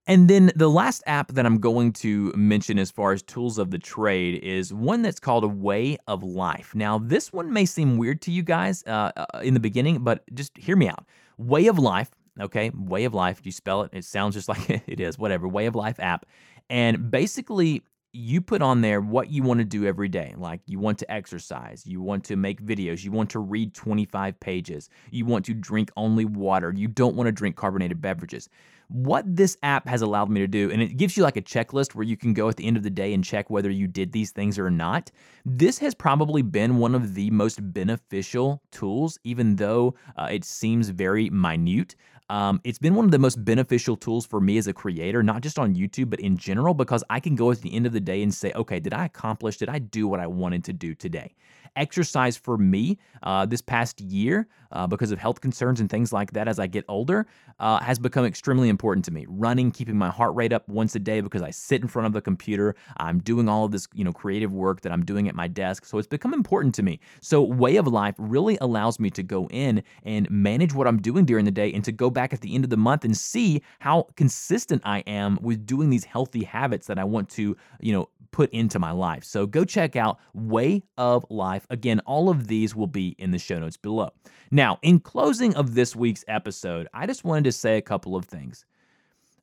And 0.06 0.28
then 0.28 0.50
the 0.56 0.68
last 0.68 1.02
app 1.06 1.32
that 1.32 1.46
I'm 1.46 1.58
going 1.58 1.92
to 1.94 2.32
mention 2.34 2.78
as 2.78 2.90
far 2.90 3.12
as 3.12 3.22
tools 3.22 3.58
of 3.58 3.70
the 3.70 3.78
trade 3.78 4.42
is 4.42 4.72
one 4.72 5.02
that's 5.02 5.20
called 5.20 5.44
a 5.44 5.48
Way 5.48 5.98
of 6.08 6.22
Life. 6.24 6.74
Now, 6.74 6.98
this 6.98 7.32
one 7.32 7.52
may 7.52 7.64
seem 7.64 7.96
weird 7.96 8.20
to 8.22 8.32
you 8.32 8.42
guys 8.42 8.82
uh, 8.86 9.12
uh, 9.16 9.26
in 9.42 9.54
the 9.54 9.60
beginning, 9.60 10.02
but 10.02 10.24
just 10.34 10.56
hear 10.56 10.74
me 10.74 10.88
out. 10.88 11.04
Way 11.36 11.66
of 11.66 11.78
Life, 11.78 12.10
okay? 12.40 12.70
Way 12.74 13.04
of 13.04 13.14
Life, 13.14 13.42
you 13.44 13.52
spell 13.52 13.82
it? 13.82 13.90
It 13.92 14.04
sounds 14.04 14.34
just 14.34 14.48
like 14.48 14.68
it 14.70 14.98
is, 15.00 15.18
whatever. 15.18 15.46
Way 15.46 15.66
of 15.66 15.76
Life 15.76 16.00
app. 16.00 16.26
And 16.68 17.10
basically, 17.10 17.82
you 18.12 18.40
put 18.40 18.60
on 18.60 18.80
there 18.80 19.00
what 19.00 19.30
you 19.30 19.42
want 19.42 19.58
to 19.58 19.64
do 19.64 19.86
every 19.86 20.08
day. 20.08 20.34
Like 20.36 20.60
you 20.66 20.78
want 20.78 20.98
to 20.98 21.10
exercise, 21.10 21.86
you 21.86 22.00
want 22.00 22.24
to 22.24 22.36
make 22.36 22.62
videos, 22.62 23.04
you 23.04 23.12
want 23.12 23.30
to 23.30 23.38
read 23.38 23.74
25 23.74 24.38
pages, 24.40 24.88
you 25.10 25.24
want 25.24 25.44
to 25.46 25.54
drink 25.54 25.90
only 25.96 26.24
water, 26.24 26.72
you 26.76 26.88
don't 26.88 27.14
want 27.14 27.28
to 27.28 27.32
drink 27.32 27.56
carbonated 27.56 28.00
beverages. 28.00 28.48
What 28.92 29.24
this 29.24 29.56
app 29.62 29.86
has 29.86 30.02
allowed 30.02 30.30
me 30.30 30.40
to 30.40 30.48
do, 30.48 30.68
and 30.68 30.82
it 30.82 30.96
gives 30.96 31.16
you 31.16 31.22
like 31.22 31.36
a 31.36 31.42
checklist 31.42 31.94
where 31.94 32.04
you 32.04 32.16
can 32.16 32.34
go 32.34 32.48
at 32.48 32.56
the 32.56 32.66
end 32.66 32.76
of 32.76 32.82
the 32.82 32.90
day 32.90 33.14
and 33.14 33.22
check 33.22 33.48
whether 33.48 33.70
you 33.70 33.86
did 33.86 34.10
these 34.10 34.32
things 34.32 34.58
or 34.58 34.68
not. 34.68 35.12
This 35.46 35.78
has 35.78 35.94
probably 35.94 36.42
been 36.42 36.78
one 36.78 36.96
of 36.96 37.14
the 37.14 37.30
most 37.30 37.60
beneficial 37.72 38.60
tools, 38.72 39.16
even 39.22 39.54
though 39.54 39.94
uh, 40.16 40.28
it 40.32 40.44
seems 40.44 40.88
very 40.88 41.30
minute. 41.30 41.94
Um, 42.30 42.60
it's 42.64 42.80
been 42.80 42.96
one 42.96 43.04
of 43.04 43.12
the 43.12 43.18
most 43.20 43.44
beneficial 43.44 43.96
tools 43.96 44.26
for 44.26 44.40
me 44.40 44.58
as 44.58 44.66
a 44.66 44.72
creator, 44.72 45.22
not 45.22 45.42
just 45.42 45.58
on 45.58 45.76
YouTube, 45.76 46.10
but 46.10 46.18
in 46.18 46.36
general, 46.36 46.74
because 46.74 47.04
I 47.10 47.20
can 47.20 47.36
go 47.36 47.52
at 47.52 47.60
the 47.60 47.72
end 47.72 47.86
of 47.86 47.92
the 47.92 48.00
day 48.00 48.22
and 48.24 48.34
say, 48.34 48.52
okay, 48.56 48.80
did 48.80 48.92
I 48.92 49.04
accomplish, 49.04 49.56
did 49.58 49.68
I 49.68 49.78
do 49.78 50.08
what 50.08 50.18
I 50.18 50.26
wanted 50.26 50.64
to 50.64 50.72
do 50.72 50.96
today? 50.96 51.34
Exercise 51.76 52.36
for 52.36 52.58
me 52.58 52.98
uh, 53.22 53.46
this 53.46 53.62
past 53.62 54.00
year, 54.00 54.48
uh, 54.72 54.86
because 54.86 55.10
of 55.10 55.18
health 55.18 55.40
concerns 55.40 55.80
and 55.80 55.90
things 55.90 56.12
like 56.12 56.32
that 56.32 56.48
as 56.48 56.58
I 56.58 56.66
get 56.66 56.84
older, 56.88 57.26
uh, 57.58 57.80
has 57.80 57.98
become 57.98 58.24
extremely 58.24 58.68
important 58.68 59.04
to 59.06 59.10
me. 59.10 59.26
Running, 59.28 59.70
keeping 59.70 59.96
my 59.96 60.10
heart 60.10 60.34
rate 60.34 60.52
up 60.52 60.68
once 60.68 60.94
a 60.94 60.98
day 60.98 61.20
because 61.20 61.42
I 61.42 61.50
sit 61.50 61.82
in 61.82 61.88
front 61.88 62.06
of 62.06 62.12
the 62.12 62.20
computer. 62.20 62.74
I'm 62.98 63.20
doing 63.20 63.48
all 63.48 63.64
of 63.64 63.72
this, 63.72 63.88
you 63.94 64.04
know, 64.04 64.12
creative 64.12 64.52
work 64.52 64.82
that 64.82 64.92
I'm 64.92 65.04
doing 65.04 65.28
at 65.28 65.34
my 65.34 65.48
desk. 65.48 65.84
So 65.84 65.98
it's 65.98 66.06
become 66.06 66.34
important 66.34 66.74
to 66.76 66.82
me. 66.82 67.00
So 67.20 67.42
way 67.42 67.76
of 67.76 67.86
life 67.86 68.14
really 68.18 68.58
allows 68.60 68.98
me 69.00 69.10
to 69.10 69.22
go 69.22 69.48
in 69.50 69.82
and 70.04 70.30
manage 70.30 70.74
what 70.74 70.86
I'm 70.86 71.00
doing 71.00 71.24
during 71.24 71.44
the 71.44 71.50
day 71.50 71.72
and 71.72 71.84
to 71.84 71.92
go 71.92 72.10
back 72.10 72.32
at 72.32 72.40
the 72.40 72.54
end 72.54 72.64
of 72.64 72.70
the 72.70 72.76
month 72.76 73.04
and 73.04 73.16
see 73.16 73.62
how 73.80 74.06
consistent 74.16 74.82
I 74.84 75.00
am 75.00 75.38
with 75.40 75.66
doing 75.66 75.90
these 75.90 76.04
healthy 76.04 76.44
habits 76.44 76.86
that 76.86 76.98
I 76.98 77.04
want 77.04 77.28
to, 77.30 77.56
you 77.80 77.92
know, 77.92 78.08
put 78.30 78.50
into 78.50 78.78
my 78.78 78.92
life. 78.92 79.24
So 79.24 79.46
go 79.46 79.64
check 79.64 79.96
out 79.96 80.18
Way 80.34 80.82
of 80.96 81.24
Life. 81.30 81.66
Again, 81.70 82.00
all 82.00 82.28
of 82.28 82.46
these 82.46 82.74
will 82.74 82.86
be 82.86 83.14
in 83.18 83.30
the 83.30 83.38
show 83.38 83.58
notes 83.58 83.76
below. 83.76 84.10
Now, 84.50 84.59
in 84.82 85.00
closing 85.00 85.54
of 85.54 85.74
this 85.74 85.96
week's 85.96 86.22
episode, 86.28 86.86
I 86.92 87.06
just 87.06 87.24
wanted 87.24 87.44
to 87.44 87.52
say 87.52 87.78
a 87.78 87.82
couple 87.82 88.14
of 88.14 88.26
things. 88.26 88.66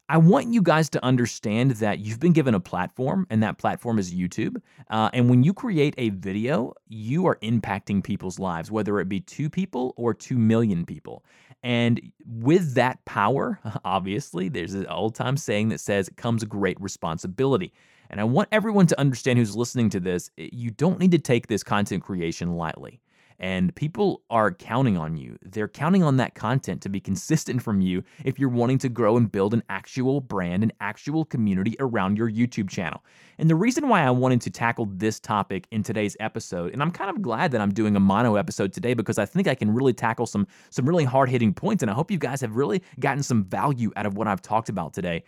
I 0.10 0.18
want 0.18 0.54
you 0.54 0.62
guys 0.62 0.90
to 0.92 1.04
understand 1.04 1.72
that 1.72 2.00
you've 2.00 2.20
been 2.20 2.34
given 2.34 2.54
a 2.54 2.60
platform, 2.60 3.26
and 3.32 3.42
that 3.42 3.58
platform 3.58 3.98
is 3.98 4.14
YouTube. 4.14 4.62
Uh, 4.92 5.10
and 5.14 5.28
when 5.28 5.44
you 5.44 5.54
create 5.54 5.96
a 5.98 6.10
video, 6.10 6.74
you 6.88 7.26
are 7.26 7.38
impacting 7.38 8.04
people's 8.04 8.38
lives, 8.38 8.70
whether 8.70 9.00
it 9.00 9.10
be 9.10 9.20
two 9.20 9.50
people 9.50 9.96
or 9.98 10.14
two 10.14 10.38
million 10.38 10.86
people. 10.86 11.26
And 11.64 12.00
with 12.26 12.76
that 12.76 13.04
power, 13.06 13.60
obviously, 13.84 14.50
there's 14.50 14.76
an 14.76 14.86
old 14.86 15.16
time 15.16 15.36
saying 15.36 15.70
that 15.70 15.80
says 15.80 16.08
it 16.08 16.16
comes 16.16 16.44
great 16.44 16.80
responsibility. 16.80 17.74
And 18.12 18.22
I 18.22 18.24
want 18.24 18.50
everyone 18.52 18.86
to 18.88 19.00
understand 19.00 19.40
who's 19.40 19.56
listening 19.56 19.90
to 19.90 20.00
this, 20.00 20.30
you 20.38 20.70
don't 20.70 21.00
need 21.00 21.12
to 21.12 21.18
take 21.18 21.48
this 21.48 21.64
content 21.64 22.04
creation 22.04 22.56
lightly. 22.56 23.02
And 23.39 23.76
people 23.76 24.23
are 24.30 24.52
counting 24.52 24.97
on 24.97 25.15
you. 25.15 25.38
They're 25.43 25.67
counting 25.67 26.04
on 26.04 26.17
that 26.17 26.34
content 26.34 26.82
to 26.82 26.89
be 26.89 27.00
consistent 27.00 27.62
from 27.62 27.82
you 27.82 28.04
if 28.26 28.39
you're 28.39 28.50
wanting 28.50 28.80
to 28.80 28.89
grow 28.89 29.15
and 29.17 29.32
build 29.32 29.54
an 29.54 29.63
actual 29.69 30.21
brand, 30.21 30.63
an 30.63 30.71
actual 30.82 31.23
community 31.23 31.76
around 31.80 32.17
your 32.17 32.30
YouTube 32.30 32.69
channel. 32.69 33.04
And 33.38 33.50
the 33.50 33.56
reason 33.56 33.88
why 33.89 34.02
I 34.02 34.10
wanted 34.10 34.41
to 34.41 34.50
tackle 34.50 34.88
this 34.88 35.19
topic 35.19 35.67
in 35.69 35.84
today's 35.84 36.17
episode, 36.19 36.73
and 36.73 36.82
I'm 36.82 36.91
kind 36.91 37.12
of 37.12 37.21
glad 37.21 37.52
that 37.52 37.62
I'm 37.62 37.73
doing 37.73 37.95
a 37.95 38.00
mono 38.00 38.36
episode 38.36 38.73
today 38.73 38.95
because 38.95 39.19
I 39.19 39.26
think 39.26 39.47
I 39.47 39.54
can 39.54 39.71
really 39.71 39.93
tackle 39.93 40.26
some 40.26 40.47
some 40.71 40.88
really 40.88 41.04
hard-hitting 41.04 41.54
points 41.54 41.84
and 41.84 41.91
I 41.91 41.93
hope 41.93 42.10
you 42.10 42.17
guys 42.17 42.41
have 42.41 42.56
really 42.56 42.82
gotten 43.00 43.21
some 43.21 43.43
value 43.43 43.91
out 43.95 44.06
of 44.08 44.17
what 44.17 44.28
I've 44.28 44.41
talked 44.41 44.69
about 44.69 44.93
today 44.93 45.23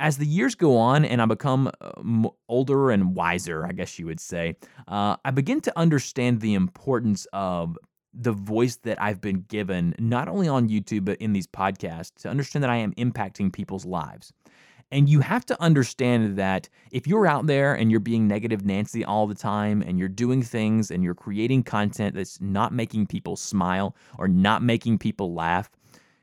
as 0.00 0.16
the 0.16 0.26
years 0.26 0.54
go 0.54 0.78
on 0.78 1.04
and 1.04 1.20
I 1.20 1.26
become 1.26 1.70
uh, 1.80 2.28
older 2.48 2.90
and 2.90 3.14
wiser, 3.14 3.66
I 3.66 3.72
guess 3.72 3.98
you 3.98 4.06
would 4.06 4.18
say, 4.18 4.56
uh, 4.88 5.16
I 5.24 5.30
begin 5.30 5.60
to 5.60 5.78
understand 5.78 6.40
the 6.40 6.54
importance 6.54 7.26
of 7.32 7.78
the 8.14 8.32
voice 8.32 8.76
that 8.76 9.00
I've 9.00 9.20
been 9.20 9.42
given, 9.42 9.94
not 9.98 10.26
only 10.26 10.48
on 10.48 10.68
YouTube, 10.68 11.04
but 11.04 11.18
in 11.18 11.32
these 11.32 11.46
podcasts, 11.46 12.14
to 12.22 12.28
understand 12.28 12.64
that 12.64 12.70
I 12.70 12.76
am 12.76 12.92
impacting 12.94 13.52
people's 13.52 13.84
lives. 13.84 14.32
And 14.90 15.08
you 15.08 15.20
have 15.20 15.46
to 15.46 15.62
understand 15.62 16.36
that 16.36 16.68
if 16.90 17.06
you're 17.06 17.26
out 17.26 17.46
there 17.46 17.74
and 17.74 17.90
you're 17.90 18.00
being 18.00 18.26
negative 18.26 18.64
Nancy 18.64 19.04
all 19.04 19.28
the 19.28 19.36
time 19.36 19.82
and 19.82 19.98
you're 19.98 20.08
doing 20.08 20.42
things 20.42 20.90
and 20.90 21.04
you're 21.04 21.14
creating 21.14 21.62
content 21.62 22.16
that's 22.16 22.40
not 22.40 22.72
making 22.72 23.06
people 23.06 23.36
smile 23.36 23.94
or 24.18 24.26
not 24.26 24.62
making 24.62 24.98
people 24.98 25.32
laugh, 25.32 25.70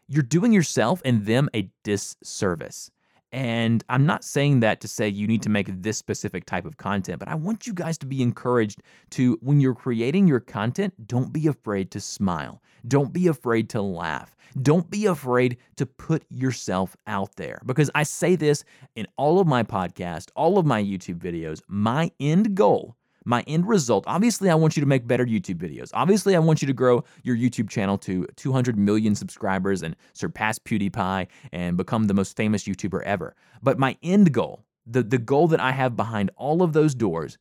you're 0.10 0.24
doing 0.24 0.52
yourself 0.52 1.02
and 1.06 1.26
them 1.26 1.48
a 1.54 1.70
disservice. 1.84 2.92
And 3.32 3.84
I'm 3.90 4.06
not 4.06 4.24
saying 4.24 4.62
that 4.62 4.80
to 4.82 4.88
say 4.88 5.10
you 5.10 5.28
need 5.28 5.42
to 5.44 5.50
make 5.50 5.68
this 5.82 5.98
specific 5.98 6.46
type 6.46 6.66
of 6.66 6.78
content, 6.78 7.20
but 7.20 7.28
I 7.28 7.36
want 7.36 7.68
you 7.68 7.74
guys 7.74 7.98
to 8.00 8.06
be 8.06 8.22
encouraged 8.22 8.82
to, 9.12 9.38
when 9.42 9.60
you're 9.60 9.76
creating 9.76 10.28
your 10.28 10.40
content, 10.40 10.94
don't 11.08 11.34
be 11.34 11.48
afraid 11.48 11.92
to 11.92 12.00
smile. 12.00 12.62
Don't 12.88 13.12
be 13.12 13.28
afraid 13.28 13.70
to 13.72 13.82
laugh. 13.82 14.36
Don't 14.62 14.90
be 14.90 15.08
afraid 15.08 15.58
to 15.76 15.86
put 15.86 16.24
yourself 16.30 16.96
out 17.06 17.36
there. 17.36 17.62
Because 17.66 17.92
I 17.96 18.04
say 18.04 18.36
this 18.36 18.64
in 18.96 19.08
all 19.18 19.40
of 19.40 19.48
my 19.48 19.62
podcasts, 19.62 20.30
all 20.36 20.58
of 20.58 20.66
my 20.66 20.82
YouTube 20.82 21.20
videos. 21.20 21.62
My 21.68 22.12
end 22.20 22.56
goal 22.56 22.96
my 23.28 23.44
end 23.46 23.68
result. 23.68 24.06
Obviously, 24.08 24.50
I 24.50 24.56
want 24.56 24.78
you 24.78 24.82
to 24.82 24.88
make 24.88 25.06
better 25.06 25.26
YouTube 25.26 25.58
videos. 25.58 25.92
Obviously, 25.94 26.36
I 26.36 26.40
want 26.40 26.62
you 26.62 26.66
to 26.68 26.74
grow 26.74 27.04
your 27.24 27.36
YouTube 27.36 27.70
channel 27.70 27.98
to 28.00 28.26
200 28.38 28.78
million 28.78 29.16
subscribers 29.16 29.84
and 29.84 29.96
surpass 30.14 30.58
PewDiePie 30.60 31.28
and 31.52 31.76
become 31.76 32.06
the 32.06 32.14
most 32.14 32.38
famous 32.38 32.64
YouTuber 32.64 33.04
ever. 33.04 33.36
But 33.62 33.78
my 33.78 33.98
end 34.02 34.34
goal, 34.34 34.64
the, 34.86 35.04
the 35.04 35.18
goal 35.18 35.50
that 35.50 35.60
I 35.60 35.72
have 35.74 35.98
behind 35.98 36.32
all 36.38 36.64
of 36.64 36.72
those 36.72 36.96
doors, 36.96 37.38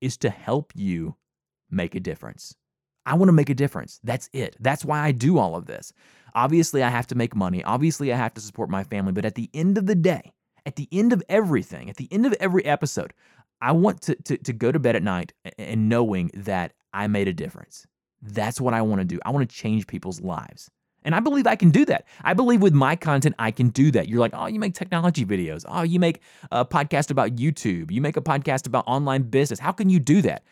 is 0.00 0.16
to 0.18 0.30
help 0.30 0.72
you 0.74 1.14
make 1.70 1.94
a 1.94 2.00
difference. 2.00 2.56
I 3.06 3.14
want 3.14 3.28
to 3.28 3.32
make 3.32 3.48
a 3.48 3.54
difference. 3.54 4.00
That's 4.02 4.28
it. 4.32 4.56
That's 4.60 4.84
why 4.84 5.00
I 5.00 5.12
do 5.12 5.38
all 5.38 5.54
of 5.54 5.66
this. 5.66 5.92
Obviously, 6.34 6.82
I 6.82 6.88
have 6.88 7.06
to 7.08 7.14
make 7.14 7.34
money. 7.34 7.62
Obviously, 7.62 8.12
I 8.12 8.16
have 8.16 8.34
to 8.34 8.40
support 8.40 8.70
my 8.70 8.84
family. 8.84 9.12
But 9.12 9.24
at 9.24 9.34
the 9.36 9.48
end 9.54 9.78
of 9.78 9.86
the 9.86 9.94
day, 9.94 10.32
at 10.66 10.76
the 10.76 10.88
end 10.92 11.14
of 11.14 11.22
everything, 11.28 11.88
at 11.88 11.96
the 11.96 12.08
end 12.12 12.26
of 12.26 12.34
every 12.34 12.64
episode, 12.66 13.14
I 13.60 13.72
want 13.72 14.02
to, 14.02 14.14
to, 14.14 14.36
to 14.38 14.52
go 14.52 14.70
to 14.70 14.78
bed 14.78 14.96
at 14.96 15.02
night 15.02 15.32
and 15.58 15.88
knowing 15.88 16.30
that 16.34 16.72
I 16.92 17.06
made 17.06 17.28
a 17.28 17.32
difference. 17.32 17.86
That's 18.22 18.60
what 18.60 18.74
I 18.74 18.82
want 18.82 19.00
to 19.00 19.04
do. 19.04 19.18
I 19.24 19.30
want 19.30 19.48
to 19.48 19.54
change 19.54 19.86
people's 19.86 20.20
lives. 20.20 20.70
And 21.04 21.14
I 21.14 21.20
believe 21.20 21.46
I 21.46 21.56
can 21.56 21.70
do 21.70 21.84
that. 21.86 22.06
I 22.22 22.34
believe 22.34 22.60
with 22.60 22.74
my 22.74 22.96
content, 22.96 23.34
I 23.38 23.50
can 23.50 23.68
do 23.68 23.90
that. 23.92 24.08
You're 24.08 24.18
like, 24.18 24.32
oh, 24.34 24.46
you 24.46 24.58
make 24.58 24.74
technology 24.74 25.24
videos. 25.24 25.64
Oh, 25.68 25.82
you 25.82 26.00
make 26.00 26.20
a 26.50 26.64
podcast 26.64 27.10
about 27.10 27.36
YouTube. 27.36 27.90
You 27.90 28.00
make 28.00 28.16
a 28.16 28.20
podcast 28.20 28.66
about 28.66 28.84
online 28.86 29.22
business. 29.22 29.60
How 29.60 29.72
can 29.72 29.88
you 29.88 30.00
do 30.00 30.20
that? 30.22 30.42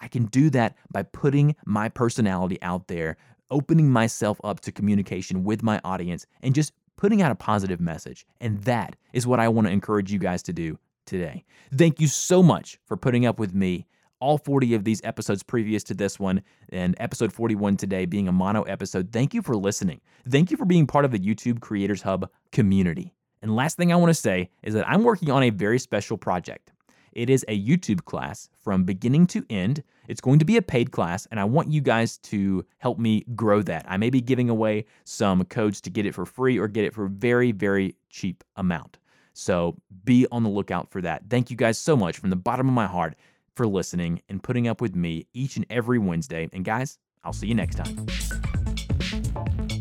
I 0.00 0.08
can 0.08 0.24
do 0.26 0.50
that 0.50 0.76
by 0.90 1.02
putting 1.02 1.54
my 1.66 1.88
personality 1.88 2.58
out 2.62 2.88
there, 2.88 3.16
opening 3.50 3.90
myself 3.90 4.40
up 4.42 4.60
to 4.60 4.72
communication 4.72 5.44
with 5.44 5.62
my 5.62 5.80
audience, 5.84 6.26
and 6.42 6.54
just 6.54 6.72
putting 6.96 7.22
out 7.22 7.30
a 7.30 7.36
positive 7.36 7.80
message. 7.80 8.26
And 8.40 8.62
that 8.64 8.96
is 9.12 9.26
what 9.26 9.38
I 9.38 9.48
want 9.48 9.66
to 9.66 9.72
encourage 9.72 10.10
you 10.10 10.18
guys 10.18 10.42
to 10.44 10.52
do 10.52 10.78
today. 11.04 11.44
Thank 11.74 12.00
you 12.00 12.08
so 12.08 12.42
much 12.42 12.78
for 12.84 12.96
putting 12.96 13.26
up 13.26 13.38
with 13.38 13.54
me 13.54 13.86
all 14.20 14.38
40 14.38 14.74
of 14.74 14.84
these 14.84 15.02
episodes 15.04 15.42
previous 15.42 15.84
to 15.84 15.94
this 15.94 16.18
one, 16.18 16.42
and 16.70 16.94
episode 16.98 17.32
41 17.32 17.76
today 17.76 18.06
being 18.06 18.26
a 18.26 18.32
mono 18.32 18.62
episode. 18.62 19.12
Thank 19.12 19.34
you 19.34 19.42
for 19.42 19.54
listening. 19.54 20.00
Thank 20.26 20.50
you 20.50 20.56
for 20.56 20.64
being 20.64 20.86
part 20.86 21.04
of 21.04 21.10
the 21.10 21.18
YouTube 21.18 21.60
Creators 21.60 22.02
Hub 22.02 22.30
community. 22.50 23.12
And 23.42 23.54
last 23.54 23.76
thing 23.76 23.92
I 23.92 23.96
want 23.96 24.08
to 24.08 24.14
say 24.14 24.48
is 24.62 24.72
that 24.72 24.88
I'm 24.88 25.02
working 25.02 25.30
on 25.30 25.42
a 25.42 25.50
very 25.50 25.78
special 25.78 26.16
project. 26.16 26.72
It 27.12 27.28
is 27.28 27.44
a 27.48 27.60
YouTube 27.60 28.06
class 28.06 28.48
from 28.58 28.84
beginning 28.84 29.26
to 29.28 29.44
end. 29.50 29.82
It's 30.08 30.20
going 30.20 30.38
to 30.38 30.44
be 30.44 30.56
a 30.56 30.62
paid 30.62 30.90
class, 30.90 31.26
and 31.30 31.38
I 31.38 31.44
want 31.44 31.70
you 31.70 31.80
guys 31.80 32.16
to 32.18 32.64
help 32.78 32.98
me 32.98 33.24
grow 33.34 33.62
that. 33.62 33.84
I 33.86 33.98
may 33.98 34.10
be 34.10 34.20
giving 34.20 34.48
away 34.48 34.86
some 35.04 35.44
codes 35.44 35.80
to 35.82 35.90
get 35.90 36.06
it 36.06 36.14
for 36.14 36.24
free 36.24 36.58
or 36.58 36.66
get 36.66 36.84
it 36.84 36.94
for 36.94 37.06
very, 37.06 37.52
very 37.52 37.94
cheap 38.08 38.42
amount. 38.56 38.98
So 39.34 39.76
be 40.04 40.26
on 40.32 40.42
the 40.42 40.48
lookout 40.48 40.90
for 40.90 41.02
that. 41.02 41.24
Thank 41.28 41.50
you 41.50 41.56
guys 41.56 41.76
so 41.78 41.96
much 41.96 42.16
from 42.18 42.30
the 42.30 42.36
bottom 42.36 42.68
of 42.68 42.74
my 42.74 42.86
heart 42.86 43.16
for 43.54 43.66
listening 43.66 44.22
and 44.28 44.42
putting 44.42 44.66
up 44.66 44.80
with 44.80 44.96
me 44.96 45.26
each 45.34 45.56
and 45.56 45.66
every 45.68 45.98
Wednesday. 45.98 46.48
And 46.52 46.64
guys, 46.64 46.98
I'll 47.22 47.32
see 47.32 47.48
you 47.48 47.54
next 47.54 47.76
time. 47.76 48.06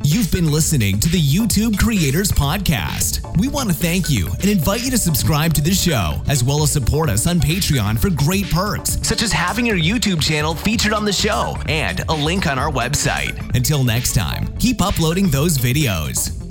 You've 0.05 0.31
been 0.31 0.51
listening 0.51 0.99
to 0.99 1.09
the 1.09 1.19
YouTube 1.19 1.79
Creators 1.79 2.31
Podcast. 2.31 3.37
We 3.37 3.47
want 3.47 3.69
to 3.69 3.75
thank 3.75 4.09
you 4.09 4.27
and 4.27 4.45
invite 4.45 4.83
you 4.83 4.91
to 4.91 4.97
subscribe 4.97 5.53
to 5.55 5.61
the 5.61 5.71
show, 5.71 6.21
as 6.27 6.43
well 6.43 6.61
as 6.61 6.71
support 6.71 7.09
us 7.09 7.25
on 7.25 7.39
Patreon 7.39 7.97
for 7.97 8.09
great 8.09 8.49
perks, 8.51 8.99
such 9.01 9.23
as 9.23 9.31
having 9.31 9.65
your 9.65 9.77
YouTube 9.77 10.21
channel 10.21 10.53
featured 10.53 10.93
on 10.93 11.05
the 11.05 11.13
show 11.13 11.55
and 11.67 12.01
a 12.09 12.13
link 12.13 12.47
on 12.47 12.59
our 12.59 12.71
website. 12.71 13.55
Until 13.55 13.83
next 13.83 14.13
time, 14.13 14.55
keep 14.57 14.81
uploading 14.81 15.29
those 15.29 15.57
videos. 15.57 16.42